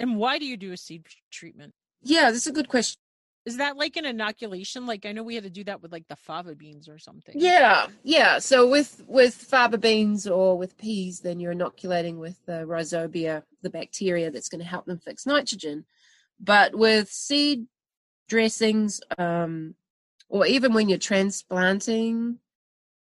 [0.00, 1.72] And why do you do a seed treatment?
[2.02, 3.00] Yeah, that's a good question.
[3.46, 4.86] Is that like an inoculation?
[4.86, 7.34] Like I know we had to do that with like the fava beans or something.
[7.38, 8.40] Yeah, yeah.
[8.40, 13.70] So with with fava beans or with peas, then you're inoculating with the rhizobia, the
[13.70, 15.84] bacteria that's going to help them fix nitrogen.
[16.40, 17.66] But with seed
[18.28, 19.76] dressings, um,
[20.28, 22.40] or even when you're transplanting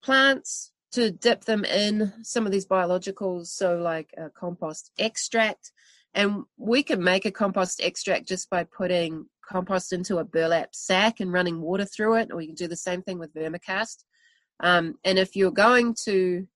[0.07, 5.73] plants, to dip them in some of these biologicals, so like a compost extract.
[6.15, 11.21] And we can make a compost extract just by putting compost into a burlap sack
[11.21, 14.05] and running water through it, or you can do the same thing with vermicast.
[14.61, 16.47] Um, and if you're going to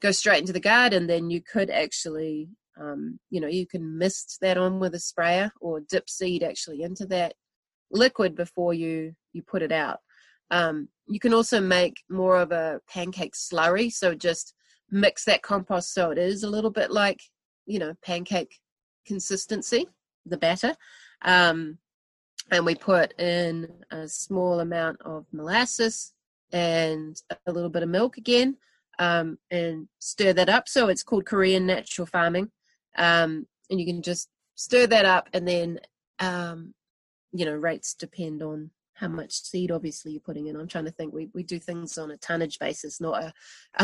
[0.00, 2.48] go straight into the garden, then you could actually,
[2.80, 6.82] um, you know, you can mist that on with a sprayer or dip seed actually
[6.82, 7.34] into that
[7.90, 9.98] liquid before you you put it out.
[10.52, 14.54] Um, you can also make more of a pancake slurry, so just
[14.90, 17.20] mix that compost so it is a little bit like
[17.66, 18.60] you know pancake
[19.06, 19.88] consistency,
[20.26, 20.76] the batter.
[21.22, 21.78] Um,
[22.50, 26.12] and we put in a small amount of molasses
[26.52, 28.56] and a little bit of milk again
[28.98, 30.68] um, and stir that up.
[30.68, 32.50] So it's called Korean natural farming.
[32.96, 35.80] Um, and you can just stir that up and then,
[36.18, 36.74] um,
[37.32, 38.70] you know, rates depend on
[39.02, 40.56] how much seed obviously you're putting in.
[40.56, 41.12] I'm trying to think.
[41.12, 43.32] We, we do things on a tonnage basis, not a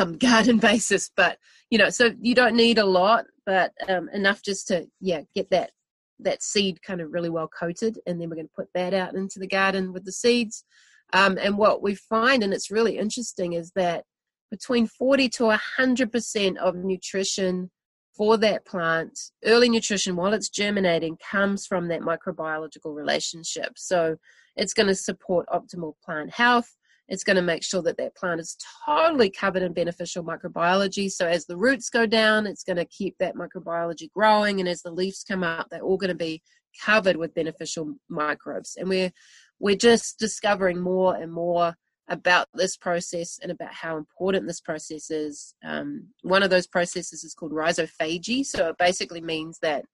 [0.00, 1.10] um, garden basis.
[1.14, 1.38] But,
[1.70, 5.50] you know, so you don't need a lot, but um, enough just to, yeah, get
[5.50, 5.72] that
[6.20, 9.14] that seed kind of really well coated, and then we're going to put that out
[9.14, 10.64] into the garden with the seeds.
[11.12, 14.04] Um, and what we find, and it's really interesting, is that
[14.50, 17.70] between 40 to 100% of nutrition
[18.16, 23.74] for that plant, early nutrition while it's germinating, comes from that microbiological relationship.
[23.76, 24.16] So
[24.58, 26.70] it's going to support optimal plant health.
[27.08, 31.10] It's going to make sure that that plant is totally covered in beneficial microbiology.
[31.10, 34.82] So as the roots go down, it's going to keep that microbiology growing, and as
[34.82, 36.42] the leaves come up, they're all going to be
[36.84, 38.76] covered with beneficial microbes.
[38.76, 39.10] And we're
[39.58, 41.74] we're just discovering more and more
[42.08, 45.54] about this process and about how important this process is.
[45.64, 48.44] Um, one of those processes is called rhizophagy.
[48.44, 49.84] So it basically means that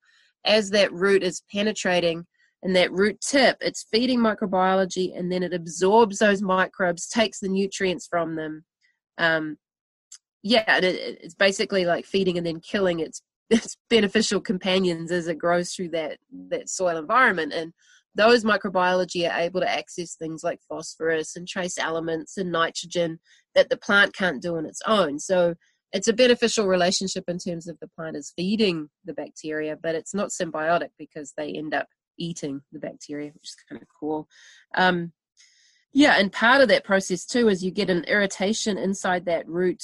[0.45, 2.25] as that root is penetrating
[2.63, 7.49] and that root tip, it's feeding microbiology and then it absorbs those microbes, takes the
[7.49, 8.65] nutrients from them.
[9.17, 9.57] Um,
[10.43, 15.37] yeah, it, it's basically like feeding and then killing its its beneficial companions as it
[15.37, 16.17] grows through that
[16.49, 17.53] that soil environment.
[17.53, 17.73] And
[18.15, 23.19] those microbiology are able to access things like phosphorus and trace elements and nitrogen
[23.53, 25.19] that the plant can't do on its own.
[25.19, 25.55] So
[25.91, 30.13] it's a beneficial relationship in terms of the plant is feeding the bacteria, but it's
[30.13, 31.87] not symbiotic because they end up
[32.17, 34.27] eating the bacteria, which is kind of cool.
[34.75, 35.11] Um,
[35.93, 39.83] yeah, and part of that process too is you get an irritation inside that root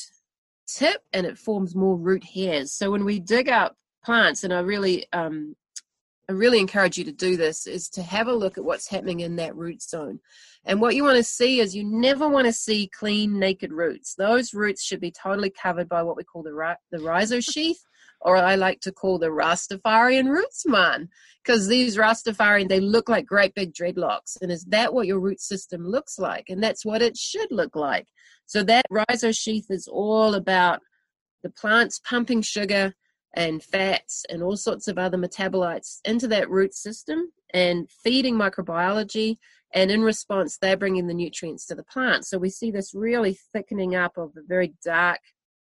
[0.68, 2.74] tip and it forms more root hairs.
[2.74, 5.56] So when we dig up plants, and I really, um,
[6.30, 9.22] I really encourage you to do this, is to have a look at what's happening
[9.22, 10.20] in that root zone.
[10.66, 14.16] And what you want to see is you never want to see clean, naked roots.
[14.16, 17.80] Those roots should be totally covered by what we call the, the rhizosheath
[18.22, 21.10] or I like to call the Rastafarian roots man,
[21.44, 25.42] because these Rastafarian they look like great big dreadlocks, and is that what your root
[25.42, 26.46] system looks like?
[26.50, 28.08] And that's what it should look like.
[28.46, 30.82] So that rhizosheath is all about
[31.44, 32.94] the plants pumping sugar
[33.34, 39.38] and fats and all sorts of other metabolites into that root system and feeding microbiology
[39.74, 43.38] and in response they're bringing the nutrients to the plant so we see this really
[43.54, 45.20] thickening up of a very dark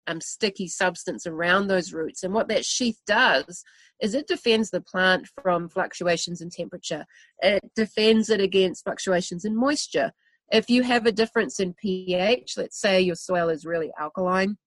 [0.10, 2.24] um, sticky substance around those roots.
[2.24, 3.64] And what that sheath does
[4.02, 7.06] is it defends the plant from fluctuations in temperature.
[7.40, 10.12] It defends it against fluctuations in moisture.
[10.52, 14.58] If you have a difference in pH, let's say your soil is really alkaline,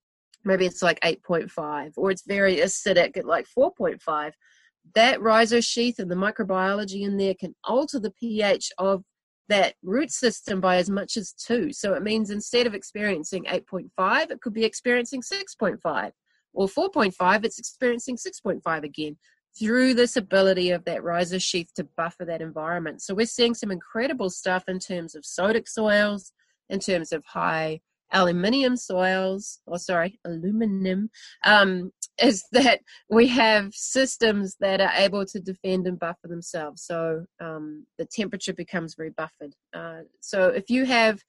[0.44, 4.32] maybe it's like 8.5, or it's very acidic at like 4.5,
[4.94, 9.02] that rhizosheath and the microbiology in there can alter the pH of
[9.52, 11.72] that root system by as much as two.
[11.72, 16.12] So it means instead of experiencing 8.5, it could be experiencing 6.5
[16.54, 19.16] or 4.5, it's experiencing 6.5 again
[19.58, 23.02] through this ability of that rhizosheath to buffer that environment.
[23.02, 26.32] So we're seeing some incredible stuff in terms of sodic soils,
[26.68, 27.80] in terms of high
[28.12, 31.10] aluminium soils, or sorry, aluminum,
[31.44, 31.92] um,
[32.22, 36.82] is that we have systems that are able to defend and buffer themselves.
[36.82, 39.54] So um, the temperature becomes very buffered.
[39.74, 41.20] Uh, so if you have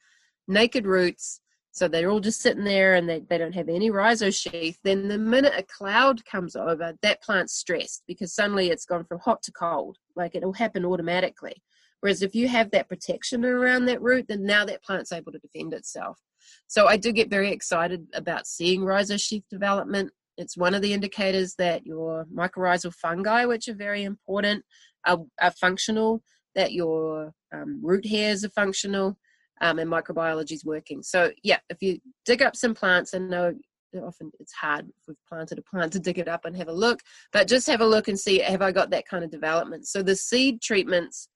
[0.48, 1.40] naked roots
[1.76, 4.78] So they're all just sitting there and they, they don't have any rhizosheath.
[4.84, 9.18] Then the minute a cloud comes over, that plant's stressed because suddenly it's gone from
[9.18, 9.98] hot to cold.
[10.16, 11.56] Like it'll happen automatically.
[12.02, 15.40] Whereas if you have that protection around that root, then now that plant's able to
[15.40, 16.20] defend itself.
[16.68, 20.12] So I do get very excited about seeing rhizosheath development.
[20.38, 24.64] It's one of the indicators that your mycorrhizal fungi, which are very important,
[25.06, 26.24] are, are functional,
[26.56, 29.18] that your um, root hairs are functional,
[29.62, 31.04] um, and microbiology is working.
[31.04, 33.54] So yeah, if you dig up some plants, and know
[34.02, 36.74] often it's hard if we've planted a plant to dig it up and have a
[36.74, 37.00] look,
[37.32, 39.88] but just have a look and see have I got that kind of development.
[39.88, 41.28] So the seed treatments,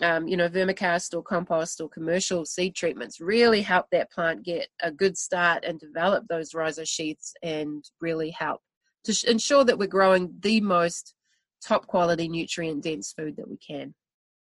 [0.00, 4.68] um, you know, vermicast or compost or commercial seed treatments really help that plant get
[4.82, 8.60] a good start and develop those rhizosheaths and really help
[9.04, 11.14] to sh- ensure that we're growing the most
[11.62, 13.94] top quality nutrient dense food that we can.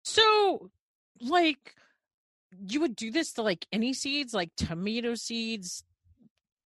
[0.03, 0.69] So,
[1.21, 1.75] like,
[2.67, 5.83] you would do this to like any seeds, like tomato seeds,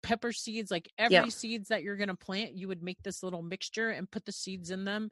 [0.03, 1.25] pepper seeds, like every yeah.
[1.27, 4.32] seeds that you're going to plant, you would make this little mixture and put the
[4.32, 5.09] seeds in them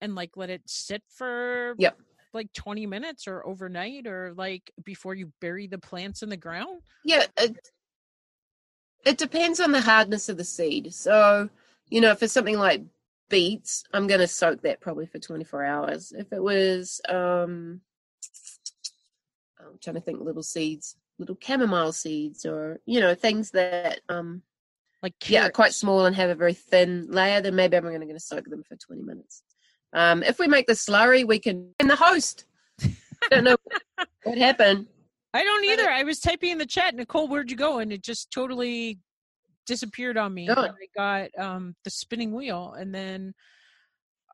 [0.00, 1.98] and like let it sit for yep.
[2.32, 6.82] Like 20 minutes or overnight or like before you bury the plants in the ground?
[7.04, 7.24] Yeah.
[7.36, 7.56] It,
[9.04, 10.92] it depends on the hardness of the seed.
[10.92, 11.48] So,
[11.88, 12.82] you know, for something like
[13.28, 16.12] beets, I'm going to soak that probably for 24 hours.
[16.16, 17.80] If it was, um,
[19.60, 24.42] I'm trying to think little seeds, little chamomile seeds, or you know things that um
[25.02, 25.30] like carrots.
[25.30, 27.40] yeah, quite small and have a very thin layer.
[27.40, 29.42] Then maybe I'm going to soak them for 20 minutes.
[29.92, 31.74] Um, if we make the slurry, we can.
[31.80, 32.44] And the host,
[32.82, 32.94] I
[33.30, 33.56] don't know
[34.24, 34.86] what happened.
[35.34, 35.88] I don't either.
[35.88, 37.78] I was typing in the chat, Nicole, where'd you go?
[37.78, 38.98] And it just totally
[39.66, 40.48] disappeared on me.
[40.50, 43.34] I got um the spinning wheel, and then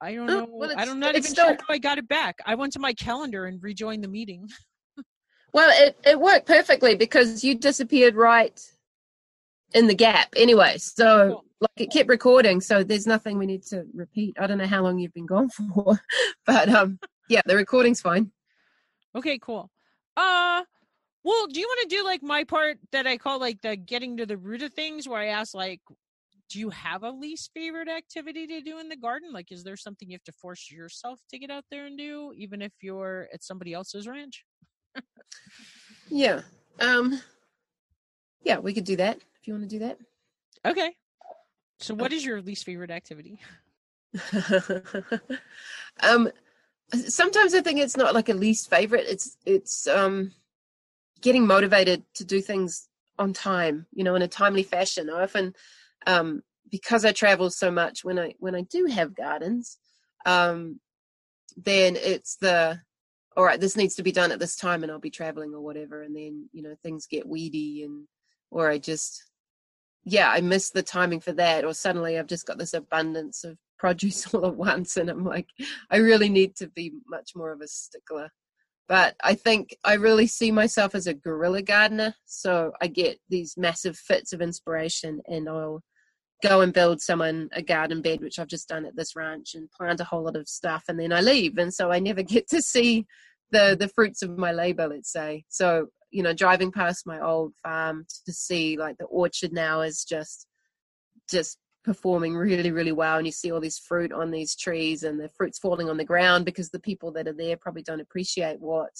[0.01, 0.49] I don't oh, know.
[0.51, 2.39] Well, I'm not even still, sure how I got it back.
[2.47, 4.49] I went to my calendar and rejoined the meeting.
[5.53, 8.61] Well, it, it worked perfectly because you disappeared right
[9.73, 10.79] in the gap anyway.
[10.79, 14.37] So like it kept recording, so there's nothing we need to repeat.
[14.39, 16.01] I don't know how long you've been gone for,
[16.47, 16.99] but um
[17.29, 18.31] yeah, the recording's fine.
[19.15, 19.71] Okay, cool.
[20.17, 20.63] Uh
[21.25, 24.19] well, do you want to do like my part that I call like the getting
[24.19, 25.81] to the root of things where I ask like
[26.51, 29.33] do you have a least favorite activity to do in the garden?
[29.33, 32.33] Like is there something you have to force yourself to get out there and do
[32.37, 34.45] even if you're at somebody else's ranch?
[36.11, 36.43] yeah.
[36.81, 37.21] Um
[38.43, 39.99] yeah, we could do that if you want to do that.
[40.65, 40.97] Okay.
[41.79, 43.41] So what is your least favorite activity?
[46.03, 46.31] um
[47.09, 49.05] sometimes I think it's not like a least favorite.
[49.07, 50.33] It's it's um
[51.21, 52.89] getting motivated to do things
[53.19, 55.11] on time, you know, in a timely fashion.
[55.11, 55.55] I often
[56.07, 59.77] um because I travel so much when I when I do have gardens,
[60.25, 60.81] um
[61.55, 62.81] then it's the
[63.37, 65.61] all right, this needs to be done at this time and I'll be traveling or
[65.61, 66.01] whatever.
[66.01, 68.07] And then, you know, things get weedy and,
[68.51, 69.25] or I just,
[70.05, 71.65] yeah, I miss the timing for that.
[71.65, 74.97] Or suddenly I've just got this abundance of produce all at once.
[74.97, 75.49] And I'm like,
[75.91, 78.31] I really need to be much more of a stickler.
[78.87, 82.15] But I think I really see myself as a guerrilla gardener.
[82.27, 85.83] So I get these massive fits of inspiration and I'll
[86.45, 89.71] go and build someone a garden bed, which I've just done at this ranch, and
[89.71, 92.49] plant a whole lot of stuff, and then I leave, and so I never get
[92.49, 93.07] to see
[93.51, 94.87] the the fruits of my labor.
[94.87, 95.89] Let's say so.
[96.15, 100.47] You know, driving past my old farm to see like the orchard now is just
[101.31, 105.21] just performing really really well and you see all this fruit on these trees and
[105.21, 108.59] the fruit's falling on the ground because the people that are there probably don't appreciate
[108.59, 108.91] what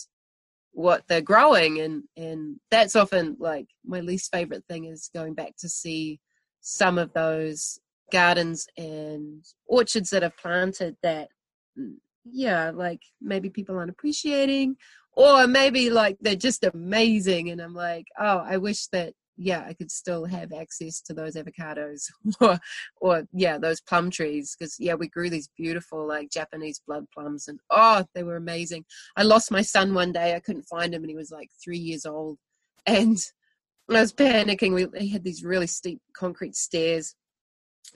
[0.73, 5.57] what they're growing and and that's often like my least favorite thing is going back
[5.59, 6.21] to see
[6.61, 7.79] some of those
[8.11, 11.29] gardens and orchards that I've planted that,
[11.79, 11.95] mm,
[12.25, 14.77] yeah, like maybe people aren't appreciating,
[15.17, 17.51] or maybe like they're just amazing.
[17.51, 21.35] And I'm like, oh, I wish that, yeah, I could still have access to those
[21.35, 22.05] avocados
[22.41, 22.59] or,
[23.01, 24.57] or yeah, those plum trees.
[24.59, 28.85] Cause yeah, we grew these beautiful like Japanese blood plums and oh, they were amazing.
[29.17, 30.35] I lost my son one day.
[30.35, 32.39] I couldn't find him and he was like three years old.
[32.87, 33.19] And
[33.91, 34.75] I was panicking.
[34.75, 37.15] We had these really steep concrete stairs.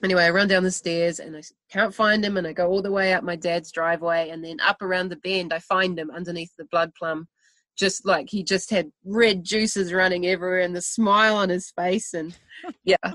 [0.03, 2.81] Anyway, I run down the stairs and I can't find him, and I go all
[2.81, 6.11] the way up my dad's driveway, and then up around the bend, I find him
[6.11, 7.27] underneath the blood plum,
[7.77, 12.13] just like he just had red juices running everywhere, and the smile on his face,
[12.13, 12.37] and
[12.83, 12.97] yeah.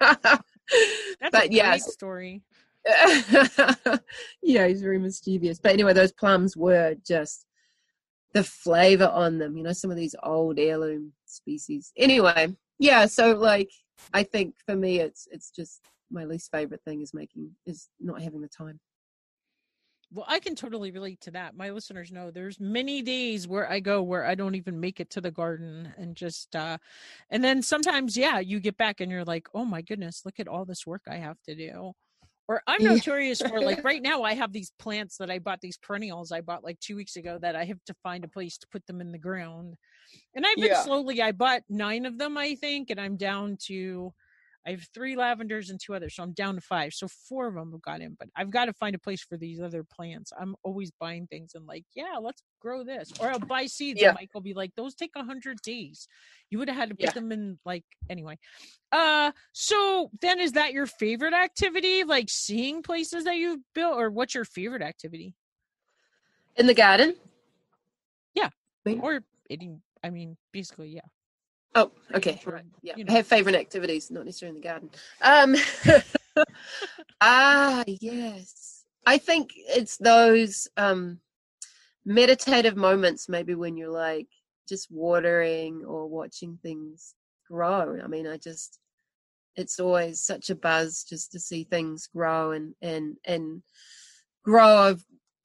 [0.00, 0.42] That's
[1.32, 2.42] but, a yeah, story.
[4.42, 5.58] yeah, he's very mischievous.
[5.58, 7.44] But anyway, those plums were just
[8.32, 9.56] the flavor on them.
[9.56, 11.92] You know, some of these old heirloom species.
[11.96, 13.06] Anyway, yeah.
[13.06, 13.70] So like,
[14.12, 15.80] I think for me, it's it's just
[16.10, 18.80] my least favorite thing is making is not having the time.
[20.12, 21.54] Well, I can totally relate to that.
[21.56, 25.08] My listeners know there's many days where I go where I don't even make it
[25.10, 26.78] to the garden and just uh
[27.30, 30.48] and then sometimes yeah, you get back and you're like, "Oh my goodness, look at
[30.48, 31.92] all this work I have to do."
[32.50, 35.78] Or I'm notorious for like right now I have these plants that I bought these
[35.78, 38.66] perennials I bought like 2 weeks ago that I have to find a place to
[38.72, 39.76] put them in the ground.
[40.34, 40.82] And I've been Yeah.
[40.82, 44.12] slowly I bought 9 of them I think and I'm down to
[44.66, 46.92] I have three lavenders and two others, so I'm down to five.
[46.92, 49.38] So four of them have got in, but I've got to find a place for
[49.38, 50.32] these other plants.
[50.38, 54.02] I'm always buying things and like, yeah, let's grow this, or I'll buy seeds.
[54.02, 54.08] Yeah.
[54.08, 56.06] And Mike will be like, those take a hundred days.
[56.50, 57.12] You would have had to put Yeah.
[57.12, 58.38] them in like anyway.
[58.92, 62.04] Uh, so then is that your favorite activity?
[62.04, 65.34] Like seeing places that you've built, or what's your favorite activity?
[66.56, 67.14] In the garden.
[68.34, 68.50] Yeah.
[69.00, 69.80] Or eating?
[70.02, 71.00] I mean, basically, yeah.
[71.74, 72.40] Oh, okay.
[72.44, 72.64] Right.
[72.82, 72.94] Yeah.
[72.96, 73.16] you I know.
[73.18, 74.90] have favorite activities, not necessarily in the garden.
[75.22, 75.56] Um
[77.20, 78.84] Ah, yes.
[79.06, 81.20] I think it's those um
[82.04, 84.28] meditative moments maybe when you're like
[84.68, 87.14] just watering or watching things
[87.48, 87.98] grow.
[88.02, 88.78] I mean, I just
[89.56, 93.62] it's always such a buzz just to see things grow and and and
[94.44, 94.96] grow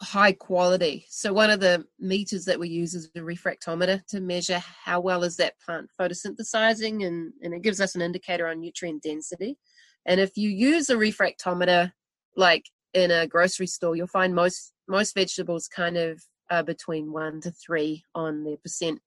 [0.02, 1.06] high quality.
[1.10, 5.24] So one of the meters that we use is a refractometer to measure how well
[5.24, 9.58] is that plant photosynthesizing and, and it gives us an indicator on nutrient density.
[10.06, 11.94] And if you use a refractometer
[12.36, 16.22] like in a grocery store, you'll find most most vegetables kind of
[16.52, 19.00] are between one to three on their percent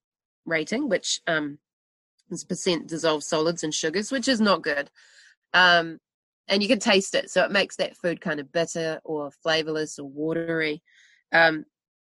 [0.47, 1.59] rating, which um
[2.31, 4.91] is percent dissolved solids and sugars, which is not good.
[5.53, 6.01] Um
[6.49, 7.31] and you can taste it.
[7.31, 10.83] So it makes that food kind of bitter or flavorless or watery.
[11.33, 11.65] Um,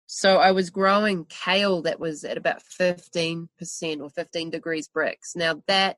[0.06, 3.48] so I was growing kale that was at about 15%
[4.02, 5.36] or 15 degrees Brix.
[5.36, 5.98] Now that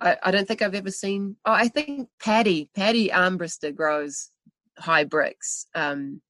[0.00, 1.36] I, I don't think I've ever seen.
[1.44, 4.30] Oh, I think Patty, Patty Armbruster grows
[4.78, 6.20] high Brix, um,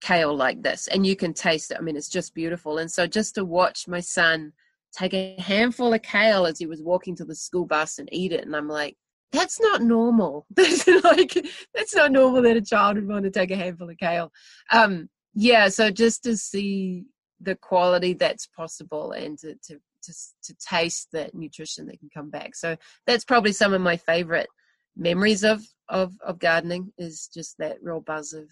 [0.00, 1.78] kale like this, and you can taste it.
[1.78, 2.78] I mean, it's just beautiful.
[2.78, 4.52] And so just to watch my son
[4.92, 8.32] take a handful of kale as he was walking to the school bus and eat
[8.32, 8.96] it, and I'm like,
[9.32, 10.46] that's not normal.
[10.56, 11.34] That's like
[11.74, 14.32] that's not normal that a child would want to take a handful of kale.
[14.72, 17.04] Um, yeah, so just to see
[17.40, 20.12] the quality that's possible and to to to,
[20.44, 22.54] to taste that nutrition that can come back.
[22.54, 22.76] So
[23.06, 24.48] that's probably some of my favorite
[24.96, 28.46] memories of of of gardening is just that real buzz of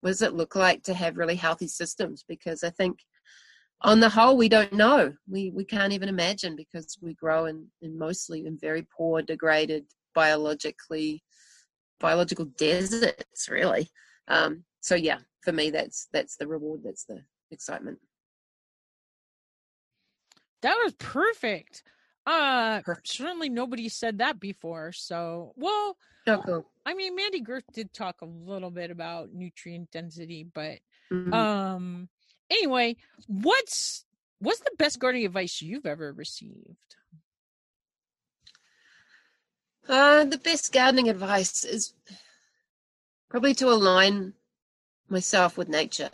[0.00, 2.98] what does it look like to have really healthy systems because I think
[3.82, 7.66] on the whole we don't know we we can't even imagine because we grow in,
[7.82, 9.84] in mostly in very poor degraded
[10.22, 11.22] biologically
[12.00, 13.84] biological deserts really
[14.28, 17.18] um so yeah for me that's that's the reward that's the
[17.50, 17.98] excitement
[20.62, 21.82] That was perfect.
[22.26, 23.08] Uh, Perfect.
[23.08, 24.92] certainly nobody said that before.
[24.92, 25.96] So, well,
[26.26, 30.78] oh cool I mean, Mandy Girth did talk a little bit about nutrient density, but
[31.12, 31.32] Mhm.
[31.32, 32.08] um,
[32.50, 32.96] anyway,
[33.26, 34.04] what's
[34.40, 36.96] what's the best gardening advice you've ever received?
[39.88, 41.94] Uh, the best gardening advice is
[43.30, 44.34] probably to align
[45.08, 46.10] myself with nature.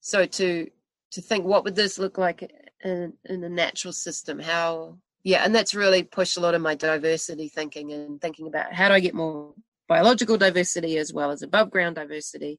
[0.00, 0.70] So to
[1.12, 2.52] to think what would this look like
[2.84, 4.38] in in a natural system?
[4.38, 8.74] How yeah, and that's really pushed a lot of my diversity thinking and thinking about
[8.74, 9.54] how do I get more
[9.88, 12.58] biological diversity as well as above ground diversity.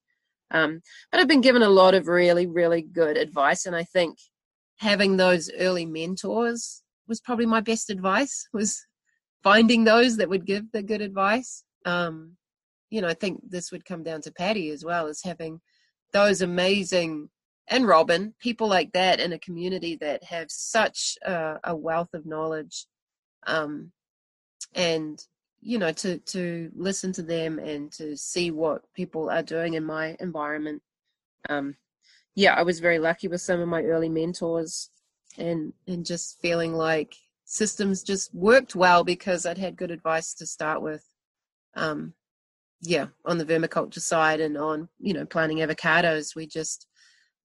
[0.50, 0.82] Um,
[1.12, 4.18] but I've been given a lot of really, really good advice, and I think
[4.78, 8.48] having those early mentors was probably my best advice.
[8.54, 8.86] Was
[9.44, 11.64] finding those that would give the good advice.
[11.86, 12.38] Um,
[12.90, 15.60] you know, I think this would come down to Patty as well as having
[16.14, 17.30] those amazing
[17.68, 22.26] and Robin people like that in a community that have such a, a wealth of
[22.26, 22.86] knowledge,
[23.48, 23.92] um,
[24.76, 25.26] and
[25.62, 29.84] you know to to listen to them and to see what people are doing in
[29.84, 30.82] my environment.
[31.50, 31.76] Um,
[32.36, 34.90] yeah, I was very lucky with some of my early mentors,
[35.38, 37.16] and and just feeling like
[37.54, 41.06] systems just worked well because I'd had good advice to start with.
[41.76, 42.14] Um,
[42.82, 46.88] yeah, on the vermiculture side and on you know planting avocados, we just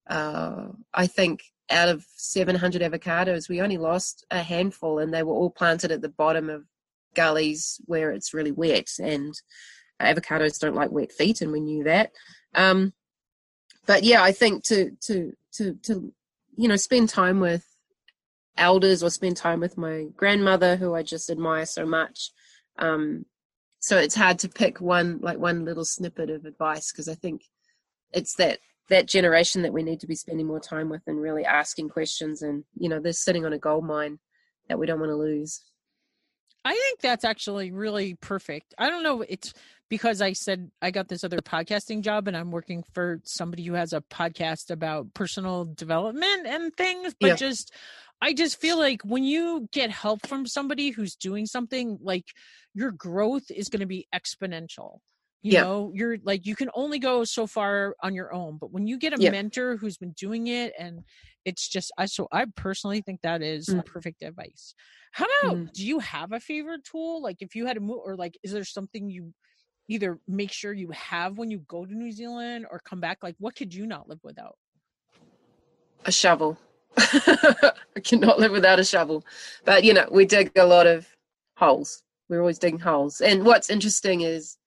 [0.09, 5.33] uh, I think out of 700 avocados, we only lost a handful, and they were
[5.33, 6.63] all planted at the bottom of
[7.15, 9.33] gullies where it's really wet, and
[10.01, 12.11] avocados don't like wet feet, and we knew that.
[12.55, 12.93] Um,
[13.85, 16.11] but yeah, I think to to to to
[16.57, 17.68] you know spend time with
[18.57, 22.31] elders or spend time with my grandmother who I just admire so much.
[22.77, 23.25] Um,
[23.79, 27.43] so it's hard to pick one like one little snippet of advice because I think
[28.11, 31.45] it's that that generation that we need to be spending more time with and really
[31.45, 34.19] asking questions and you know they're sitting on a gold mine
[34.67, 35.61] that we don't want to lose.
[36.65, 38.73] I think that's actually really perfect.
[38.77, 39.21] I don't know.
[39.21, 39.53] It's
[39.87, 43.73] because I said I got this other podcasting job and I'm working for somebody who
[43.73, 47.35] has a podcast about personal development and things, but Yeah.
[47.35, 47.73] just
[48.21, 52.25] I just feel like when you get help from somebody who's doing something, like
[52.73, 54.99] your growth is going to be exponential.
[55.41, 55.61] You Yeah.
[55.61, 58.97] know, you're like you can only go so far on your own, but when you
[58.97, 59.31] get a Yeah.
[59.31, 61.05] mentor who's been doing it and
[61.45, 63.85] it's just I so I personally think that is Mm.
[63.85, 64.75] perfect advice.
[65.13, 65.73] How about Mhm.
[65.73, 67.21] do you have a favorite tool?
[67.21, 69.33] Like if you had to move or like is there something you
[69.87, 73.19] either make sure you have when you go to New Zealand or come back?
[73.23, 74.57] Like what could you not live without?
[76.05, 76.57] a shovel.
[77.95, 79.25] I cannot live without a shovel.
[79.65, 81.07] But you know, we dig a lot of
[81.57, 82.03] holes.
[82.29, 83.21] We're always digging holes.
[83.21, 84.57] And what's interesting is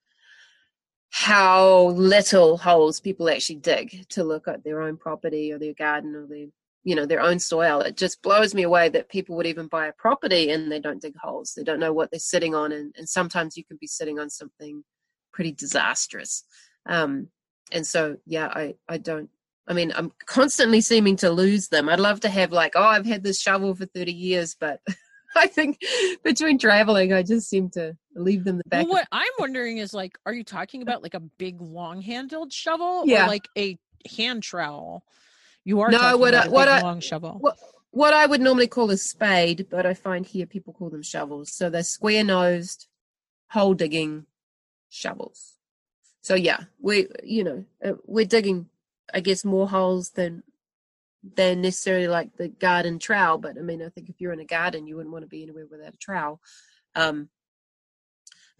[1.10, 6.16] how little holes people actually dig to look at their own property or their garden
[6.16, 6.46] or their
[6.84, 7.80] you know their own soil.
[7.80, 11.00] It just blows me away that people would even buy a property and they don't
[11.00, 11.52] dig holes.
[11.54, 14.30] They don't know what they're sitting on and, and sometimes you can be sitting on
[14.30, 14.82] something
[15.32, 16.44] pretty disastrous.
[16.86, 17.28] Um
[17.70, 19.30] and so yeah, I I don't
[19.68, 21.88] I mean, I'm constantly seeming to lose them.
[21.88, 24.80] I'd love to have like, oh, I've had this shovel for 30 years, but
[25.36, 25.78] I think
[26.24, 28.84] between traveling, I just seem to leave them the back.
[28.84, 32.52] Well, what I'm wondering is like, are you talking about like a big long handled
[32.52, 33.24] shovel Yeah.
[33.24, 33.78] or like a
[34.16, 35.04] hand trowel?
[35.64, 37.36] You are No, talking what about I- a what I- long shovel.
[37.40, 37.56] what,
[37.92, 41.52] what I would normally call a spade, but I find here people call them shovels.
[41.52, 42.88] So they're square nosed,
[43.50, 44.26] hole digging
[44.88, 45.54] shovels.
[46.20, 48.68] So yeah, we, you know, uh, we're digging,
[49.12, 50.42] I guess, more holes than
[51.36, 53.38] than necessarily like the garden trowel.
[53.38, 55.42] But I mean, I think if you're in a garden, you wouldn't want to be
[55.42, 56.40] anywhere without a trowel.
[56.94, 57.28] Um,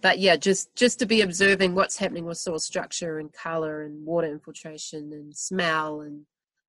[0.01, 4.05] but yeah, just just to be observing what's happening with soil structure and color and
[4.05, 6.27] water infiltration and smell and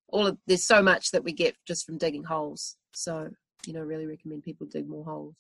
[0.08, 2.78] all of there's so much that we get just from digging holes.
[2.94, 3.30] So
[3.66, 5.36] you know, really recommend people dig more holes.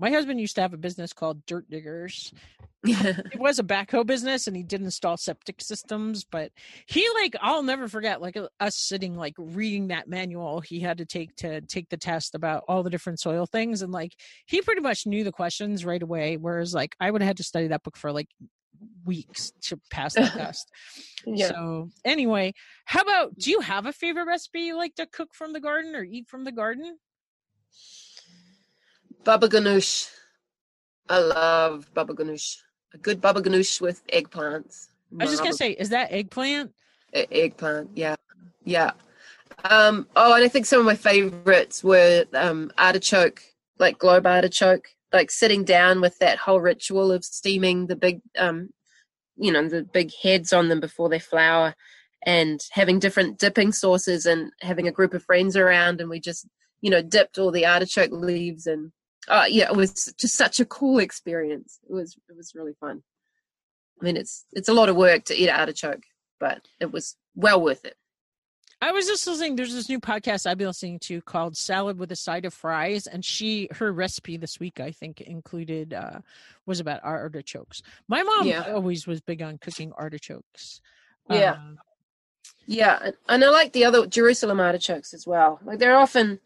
[0.00, 2.32] My husband used to have a business called Dirt Diggers.
[2.82, 6.50] It was a backhoe business and he did install septic systems, but
[6.86, 10.96] he like I'll never forget like uh, us sitting like reading that manual he had
[10.96, 14.62] to take to take the test about all the different soil things and like he
[14.62, 17.66] pretty much knew the questions right away whereas like I would have had to study
[17.66, 18.28] that book for like
[19.04, 20.70] weeks to pass that test.
[21.26, 21.48] yeah.
[21.48, 22.54] So anyway,
[22.86, 25.94] how about do you have a favorite recipe you like to cook from the garden
[25.94, 26.98] or eat from the garden?
[29.24, 30.10] Baba ganoush.
[31.08, 32.56] I love baba ganoush.
[32.94, 34.88] A good baba ganoush with eggplants.
[35.18, 36.72] I was just gonna say, is that eggplant?
[37.14, 37.90] E- eggplant.
[37.94, 38.16] Yeah,
[38.64, 38.92] yeah.
[39.64, 43.42] Um, oh, and I think some of my favorites were um, artichoke,
[43.78, 48.70] like globe artichoke, like sitting down with that whole ritual of steaming the big, um,
[49.36, 51.74] you know, the big heads on them before they flower,
[52.24, 56.46] and having different dipping sauces, and having a group of friends around, and we just,
[56.80, 58.92] you know, dipped all the artichoke leaves, and
[59.28, 61.78] uh, yeah, it was just such a cool experience.
[61.88, 63.02] It was, it was really fun.
[64.00, 66.02] I mean, it's it's a lot of work to eat artichoke,
[66.38, 67.96] but it was well worth it.
[68.82, 69.56] I was just listening.
[69.56, 73.06] There's this new podcast I've been listening to called Salad with a Side of Fries,
[73.06, 76.20] and she her recipe this week I think included uh
[76.64, 77.82] was about artichokes.
[78.08, 78.72] My mom Yeah.
[78.72, 80.80] always was big on cooking artichokes.
[81.28, 81.52] Yeah.
[81.52, 81.78] Um,
[82.66, 85.60] Yeah, and- and I like the other Jerusalem artichokes as well.
[85.62, 86.40] Like they're often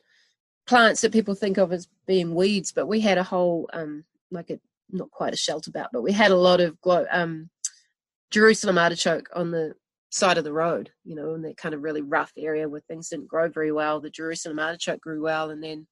[0.66, 4.50] plants that people think of as being weeds, but we had a whole um like
[4.50, 4.58] a
[4.90, 6.76] not quite a shelter about, but we had a lot of
[7.10, 7.50] um
[8.30, 9.74] Jerusalem artichoke on the
[10.10, 13.08] side of the road, you know, in that kind of really rough area where things
[13.08, 14.00] didn't grow very well.
[14.00, 15.86] The Jerusalem artichoke grew well, and then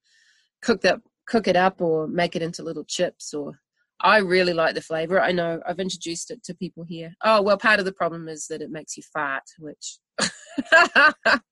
[0.62, 3.58] cook that cook it up or make it into little chips or
[4.04, 5.20] I really like the flavor.
[5.20, 7.14] I know I've introduced it to people here.
[7.22, 9.98] Oh, well, part of the problem is that it makes you fart, which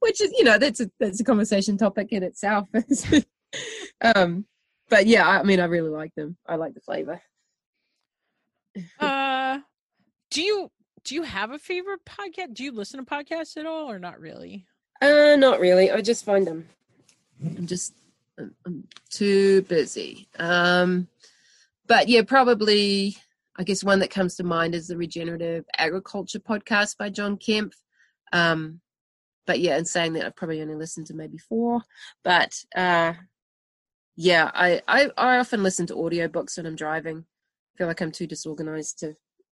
[0.00, 2.68] which is, you know, that's a that's a conversation topic in itself.
[4.02, 4.46] um
[4.88, 6.36] but yeah, I mean I really like them.
[6.46, 7.20] I like the flavor.
[9.00, 9.60] uh,
[10.30, 10.70] do you
[11.04, 12.54] do you have a favorite podcast?
[12.54, 14.66] Do you listen to podcasts at all, or not really?
[15.00, 15.90] Uh not really.
[15.90, 16.68] I just find them
[17.44, 17.94] I'm just
[18.38, 20.28] I'm, I'm too busy.
[20.38, 21.08] Um
[21.86, 23.16] but yeah, probably
[23.56, 27.74] I guess one that comes to mind is the Regenerative Agriculture podcast by John Kempf.
[28.32, 28.80] Um,
[29.46, 31.82] but yeah, in saying that, I've probably only listened to maybe four.
[32.22, 33.14] But uh,
[34.16, 37.18] yeah, I, I I often listen to audiobooks when I'm driving.
[37.74, 39.16] I feel like I'm too disorganized to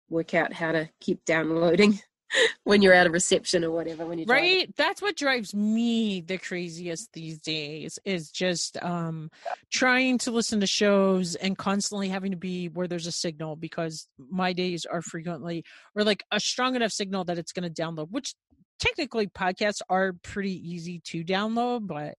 [0.08, 2.00] work out how to keep downloading
[2.64, 4.06] when you're out of reception or whatever.
[4.06, 4.28] When driving.
[4.28, 9.30] right that's what drives me the craziest these days is just um
[9.70, 14.08] trying to listen to shows and constantly having to be where there's a signal because
[14.30, 15.64] my days are frequently
[15.94, 18.34] or like a strong enough signal that it's going to download which
[18.78, 22.14] technically podcasts are pretty easy to download but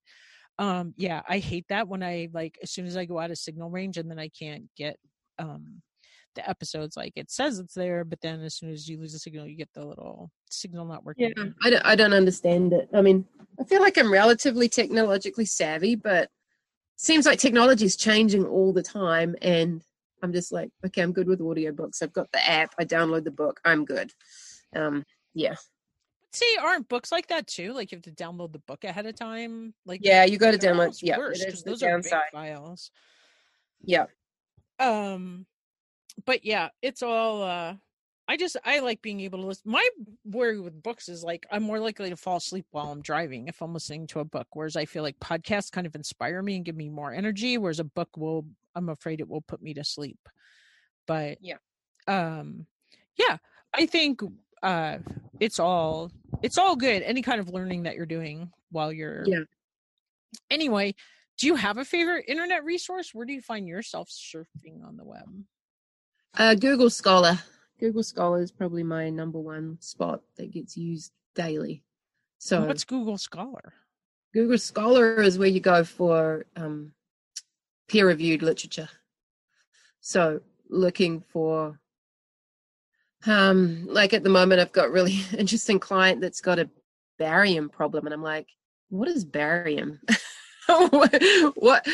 [0.59, 3.37] um yeah i hate that when i like as soon as i go out of
[3.37, 4.97] signal range and then i can't get
[5.39, 5.81] um
[6.37, 9.19] the episodes like it says it's there, but then as soon as you lose the
[9.19, 11.33] signal, you get the little signal not working.
[11.35, 12.87] Yeah, I don't, I don't understand it.
[12.93, 13.25] I mean,
[13.59, 16.29] I feel like I'm relatively technologically savvy, but
[16.95, 19.83] seems like technology is changing all the time, and
[20.23, 22.01] I'm just like, okay, I'm good with audiobooks.
[22.01, 22.73] I've got the app.
[22.79, 23.59] I download the book.
[23.65, 24.11] I'm good.
[24.75, 25.03] Um,
[25.33, 25.55] yeah.
[26.33, 27.73] See, aren't books like that too?
[27.73, 29.73] Like you have to download the book ahead of time.
[29.85, 30.97] Like yeah, you got to download.
[31.01, 32.31] Yeah, worse it is the those are big downside.
[32.31, 32.91] files.
[33.83, 34.05] Yeah,
[34.79, 35.45] Um,
[36.25, 37.43] but yeah, it's all.
[37.43, 37.75] uh
[38.29, 39.71] I just I like being able to listen.
[39.71, 39.87] My
[40.25, 43.61] worry with books is like I'm more likely to fall asleep while I'm driving if
[43.61, 44.47] I'm listening to a book.
[44.51, 47.57] Whereas I feel like podcasts kind of inspire me and give me more energy.
[47.57, 50.19] Whereas a book will, I'm afraid it will put me to sleep.
[51.05, 51.55] But Yeah.
[52.07, 52.65] um,
[53.15, 53.37] yeah,
[53.73, 54.21] I think
[54.63, 54.97] uh,
[55.39, 57.03] it's all it's all good.
[57.03, 59.43] Any kind of learning that you're doing while you're Yeah.
[60.49, 60.93] Anyway,
[61.37, 63.13] do you have a favorite internet resource?
[63.13, 65.43] Where do you find yourself surfing on the web?
[66.37, 67.39] uh, Google Scholar.
[67.79, 71.83] Google Scholar is probably my number one spot that gets used daily.
[72.39, 73.73] So What's Google Scholar?
[74.33, 76.91] Google Scholar is where you go for um,
[77.87, 78.89] peer-reviewed literature.
[80.01, 81.79] So looking for,
[83.25, 86.69] um, like at the moment, I've got really interesting client that's got a
[87.17, 88.47] barium problem, and I'm like,
[88.89, 89.99] what is barium?
[90.67, 91.23] what,
[91.55, 91.87] what?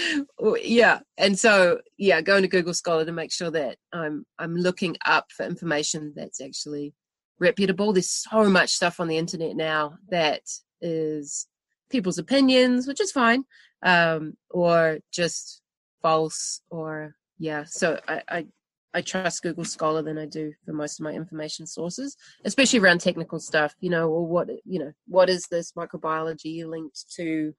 [0.64, 4.98] Yeah, and so yeah, going to Google Scholar to make sure that I'm I'm looking
[5.06, 6.94] up for information that's actually
[7.40, 7.94] reputable.
[7.94, 10.42] There's so much stuff on the internet now that
[10.82, 11.48] is
[11.90, 13.46] people's opinions, which is fine,
[13.84, 15.62] um, or just
[16.02, 17.64] false, or yeah.
[17.68, 18.46] So I, I
[18.94, 22.16] I trust Google Scholar than I do for most of my information sources,
[22.46, 23.76] especially around technical stuff.
[23.80, 27.54] You know, or what you know, what is this microbiology linked to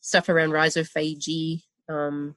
[0.00, 1.62] stuff around rhizophagy?
[1.88, 2.36] Um,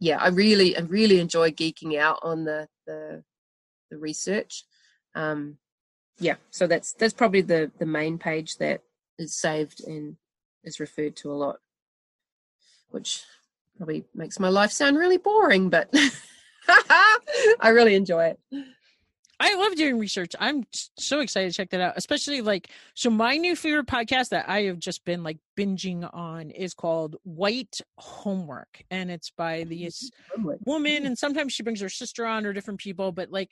[0.00, 3.22] yeah, I really I really enjoy geeking out on the the
[3.90, 4.64] the research.
[5.14, 5.58] Um,
[6.18, 8.82] yeah, so that's that's probably the the main page that
[9.18, 10.16] is saved and
[10.64, 11.56] is referred to a lot,
[12.90, 13.22] which
[13.76, 15.92] probably makes my life sound really boring, but
[17.60, 18.64] I really enjoy it.
[19.40, 20.34] I love doing research.
[20.38, 20.64] I'm
[20.96, 24.62] so excited to check that out, especially like so my new favorite podcast that I
[24.62, 30.10] have just been like binging on is called White Homework and it's by oh, this
[30.64, 33.50] woman and sometimes she brings her sister on or different people but like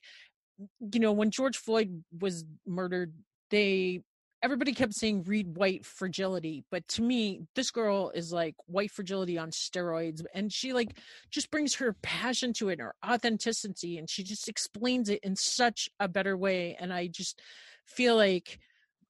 [0.92, 3.12] you know when George Floyd was murdered
[3.50, 4.02] they
[4.42, 9.38] everybody kept saying read white fragility but to me this girl is like white fragility
[9.38, 10.96] on steroids and she like
[11.30, 15.88] just brings her passion to it her authenticity and she just explains it in such
[16.00, 17.40] a better way and i just
[17.86, 18.58] feel like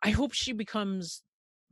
[0.02, 1.22] i hope she becomes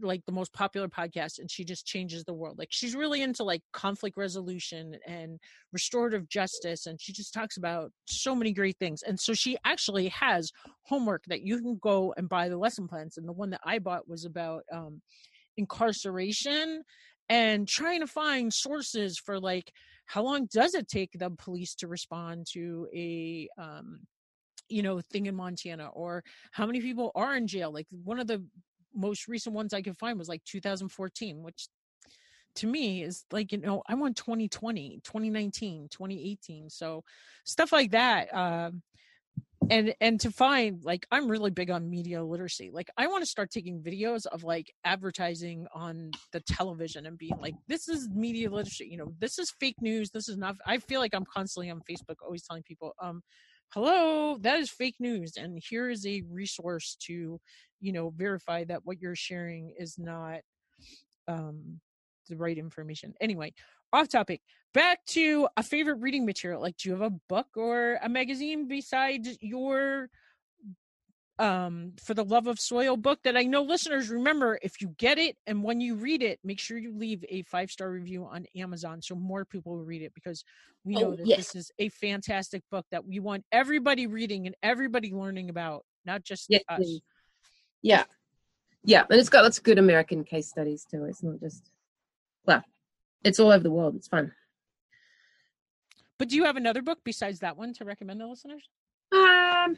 [0.02, 3.44] like the most popular podcast and she just changes the world like she's really into
[3.44, 5.38] like conflict resolution and
[5.72, 10.08] restorative justice and she just talks about so many great things and so she actually
[10.08, 13.60] has homework that you can go and buy the lesson plans and the one that
[13.64, 15.00] i bought was about um
[15.56, 16.82] incarceration
[17.28, 19.72] and trying to find sources for like
[20.06, 24.00] how long does it take the police to respond to a um
[24.68, 26.22] you know thing in montana or
[26.52, 28.42] how many people are in jail like one of the
[28.94, 31.68] most recent ones i could find was like 2014 which
[32.54, 37.04] to me is like you know i want 2020 2019 2018 so
[37.44, 38.82] stuff like that um
[39.70, 43.30] and and to find like i'm really big on media literacy like i want to
[43.30, 48.50] start taking videos of like advertising on the television and being like this is media
[48.50, 51.70] literacy you know this is fake news this is not i feel like i'm constantly
[51.70, 53.22] on facebook always telling people um
[53.72, 57.40] hello that is fake news and here is a resource to
[57.80, 60.40] you know verify that what you're sharing is not
[61.28, 61.80] um
[62.28, 63.14] the right information.
[63.20, 63.52] Anyway
[63.92, 64.40] off topic
[64.72, 68.68] back to a favorite reading material like do you have a book or a magazine
[68.68, 70.08] besides your
[71.40, 75.18] um for the love of soil book that i know listeners remember if you get
[75.18, 78.44] it and when you read it make sure you leave a five star review on
[78.56, 80.44] amazon so more people will read it because
[80.84, 81.38] we know Oh, that yes.
[81.38, 86.22] this is a fantastic book that we want everybody reading and everybody learning about not
[86.22, 87.00] just Yes, us please.
[87.82, 88.04] Yeah.
[88.84, 89.04] Yeah.
[89.10, 91.04] And it's got lots of good American case studies too.
[91.04, 91.70] It's not just,
[92.46, 92.62] well,
[93.24, 93.94] it's all over the world.
[93.96, 94.32] It's fun.
[96.18, 98.68] but do you have another book besides that one to recommend to listeners
[99.12, 99.76] Um,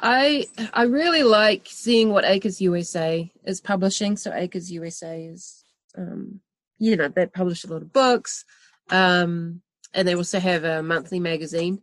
[0.00, 4.16] I I really like seeing what Acres USA is publishing.
[4.16, 5.64] So Acres USA is,
[5.96, 6.40] um,
[6.78, 8.44] you know, they publish a lot of books,
[8.90, 9.60] um,
[9.92, 11.82] and they also have a monthly magazine.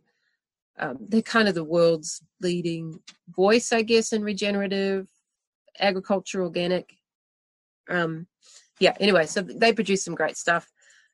[0.78, 5.06] Um, they're kind of the world's leading voice, I guess, in regenerative
[5.78, 6.92] agriculture, organic.
[7.88, 8.26] Um,
[8.80, 8.94] yeah.
[9.00, 10.68] Anyway, so they produce some great stuff.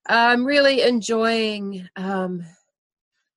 [0.07, 2.44] I'm really enjoying um,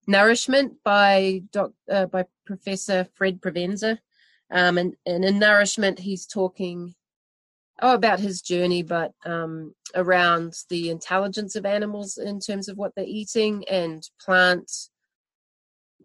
[0.08, 4.00] Nourishment by doc, uh, by Professor Fred Provenza.
[4.50, 6.96] Um, and, and in Nourishment, he's talking
[7.82, 12.94] oh about his journey, but um, around the intelligence of animals in terms of what
[12.96, 14.72] they're eating and plant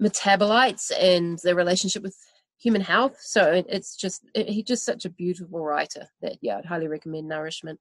[0.00, 2.16] metabolites and their relationship with
[2.59, 3.16] human health.
[3.20, 7.78] So it's just he's just such a beautiful writer that yeah, I'd highly recommend Nourishment.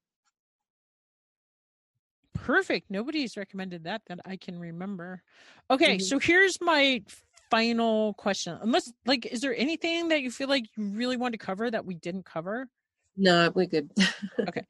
[2.43, 2.89] Perfect.
[2.89, 5.21] Nobody's recommended that that I can remember.
[5.69, 6.03] Okay, mm-hmm.
[6.03, 7.03] so here's my
[7.51, 8.57] final question.
[8.61, 11.85] Unless like is there anything that you feel like you really want to cover that
[11.85, 12.67] we didn't cover?
[13.15, 13.91] No, we're good.
[14.47, 14.65] okay.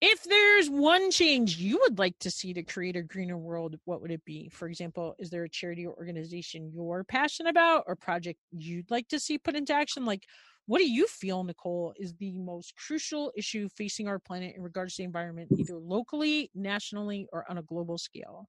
[0.00, 4.02] If there's one change you would like to see to create a greener world, what
[4.02, 4.48] would it be?
[4.48, 9.06] For example, is there a charity or organization you're passionate about or project you'd like
[9.08, 10.04] to see put into action?
[10.04, 10.24] Like,
[10.66, 14.94] what do you feel, Nicole, is the most crucial issue facing our planet in regards
[14.94, 18.48] to the environment, either locally, nationally, or on a global scale?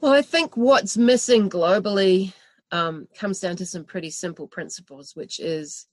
[0.00, 2.32] Well, I think what's missing globally
[2.70, 5.86] um, comes down to some pretty simple principles, which is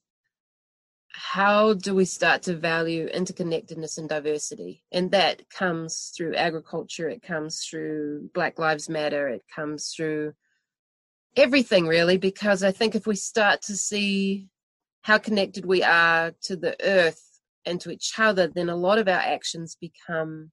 [1.08, 4.82] how do we start to value interconnectedness and diversity?
[4.90, 10.32] And that comes through agriculture, it comes through Black Lives Matter, it comes through
[11.36, 14.48] everything really, because I think if we start to see
[15.04, 19.06] how connected we are to the earth and to each other, then a lot of
[19.06, 20.50] our actions become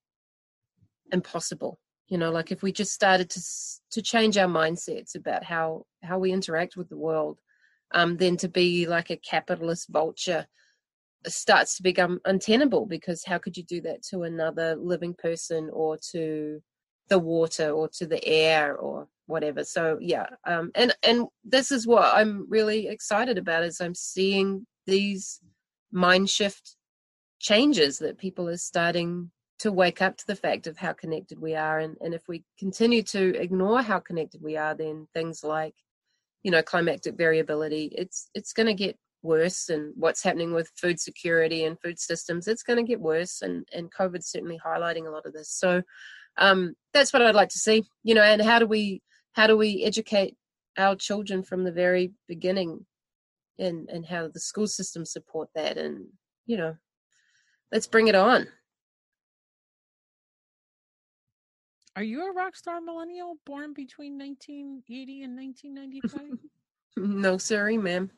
[1.14, 1.80] impossible.
[2.10, 3.42] You know, like if we just started to
[3.92, 7.40] to change our mindsets about how how we interact with the world,
[7.94, 10.46] um, then to be like a capitalist vulture
[11.26, 15.98] starts to become untenable because how could you do that to another living person or
[16.12, 16.62] to
[17.12, 19.64] the water or to the air or whatever.
[19.64, 24.66] So yeah um, and and this is what i'm really excited about is i'm seeing
[24.88, 25.40] these
[25.92, 26.76] mind shift
[27.40, 31.54] changes that people are starting to wake up to the fact of how connected we
[31.54, 31.78] are.
[31.78, 35.76] And, and if we continue to ignore how connected we are then things like
[36.44, 39.70] you know climatic variability it's it's going to get worse.
[39.70, 43.42] And what's happening with food security and food systems it's going to get worse.
[43.42, 45.52] And and covid's certainly highlighting a lot of this.
[45.52, 45.84] So
[46.38, 49.02] um that's what i'd like to see you know and how do we
[49.34, 50.36] how do we educate
[50.78, 52.86] our children from the very beginning
[53.60, 56.08] and and how the school system support that and
[56.46, 56.76] you know
[57.72, 58.48] let's bring it on.
[61.96, 66.40] Are you a rock star millennial born between 1980 and 1995
[66.98, 68.10] no sorry ma'am.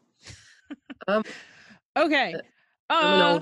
[1.07, 1.23] Um,
[1.97, 2.35] okay.
[2.89, 3.39] Uh,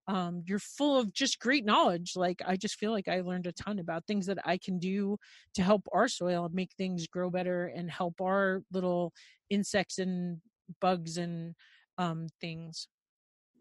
[0.09, 2.15] um, you're full of just great knowledge.
[2.17, 5.19] Like I just feel like I learned a ton about things that I can do
[5.55, 9.13] to help our soil and make things grow better and help our little
[9.51, 10.39] insects and
[10.81, 11.55] bugs and
[11.99, 12.89] um, things.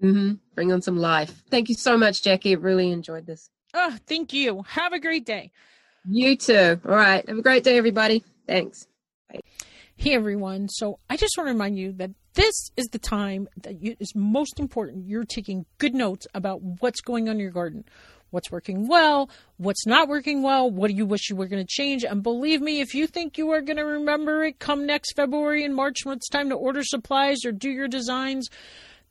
[0.01, 0.35] Mm-hmm.
[0.55, 1.43] Bring on some life.
[1.49, 2.51] Thank you so much, Jackie.
[2.51, 3.49] I really enjoyed this.
[3.73, 4.63] Oh, thank you.
[4.67, 5.51] Have a great day.
[6.09, 6.79] You too.
[6.85, 7.27] All right.
[7.27, 8.23] Have a great day, everybody.
[8.47, 8.87] Thanks.
[9.99, 10.69] Hey, everyone.
[10.69, 14.13] So I just want to remind you that this is the time that you, is
[14.13, 15.07] most important.
[15.07, 17.83] You're taking good notes about what's going on in your garden,
[18.29, 19.27] what's working well,
[19.57, 22.03] what's not working well, what do you wish you were going to change.
[22.03, 25.65] And believe me, if you think you are going to remember it come next February
[25.65, 28.49] and March when it's time to order supplies or do your designs,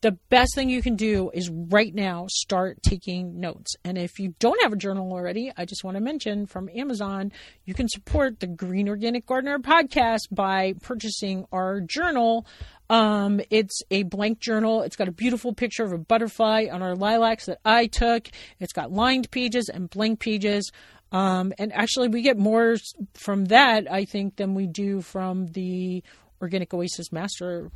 [0.07, 3.75] the best thing you can do is right now start taking notes.
[3.85, 7.33] And if you don't have a journal already, I just want to mention from Amazon,
[7.65, 12.47] you can support the Green Organic Gardener podcast by purchasing our journal.
[12.89, 14.83] Um, it's a blank journal.
[14.83, 18.29] It's got a beautiful picture of a butterfly on our lilacs that I took.
[18.61, 20.71] It's got lined pages and blank pages.
[21.11, 22.77] Um, and actually, we get more
[23.15, 26.05] from that, I think, than we do from the
[26.41, 27.73] Organic Oasis Master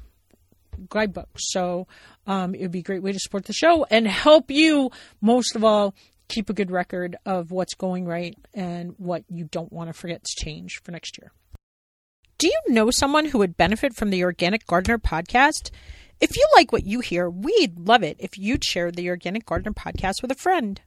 [0.89, 1.29] guidebook.
[1.39, 1.87] So
[2.27, 5.57] um, it would be a great way to support the show and help you, most
[5.57, 5.95] of all,
[6.29, 10.23] keep a good record of what's going right and what you don't want to forget
[10.25, 11.33] to change for next year.
[12.39, 15.71] Do you know someone who would benefit from the Organic Gardener podcast?
[16.21, 19.73] If you like what you hear, we'd love it if you'd share the Organic Gardener
[19.73, 20.81] podcast with a friend.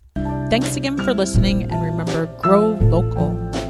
[0.50, 3.63] Thanks again for listening, and remember grow local.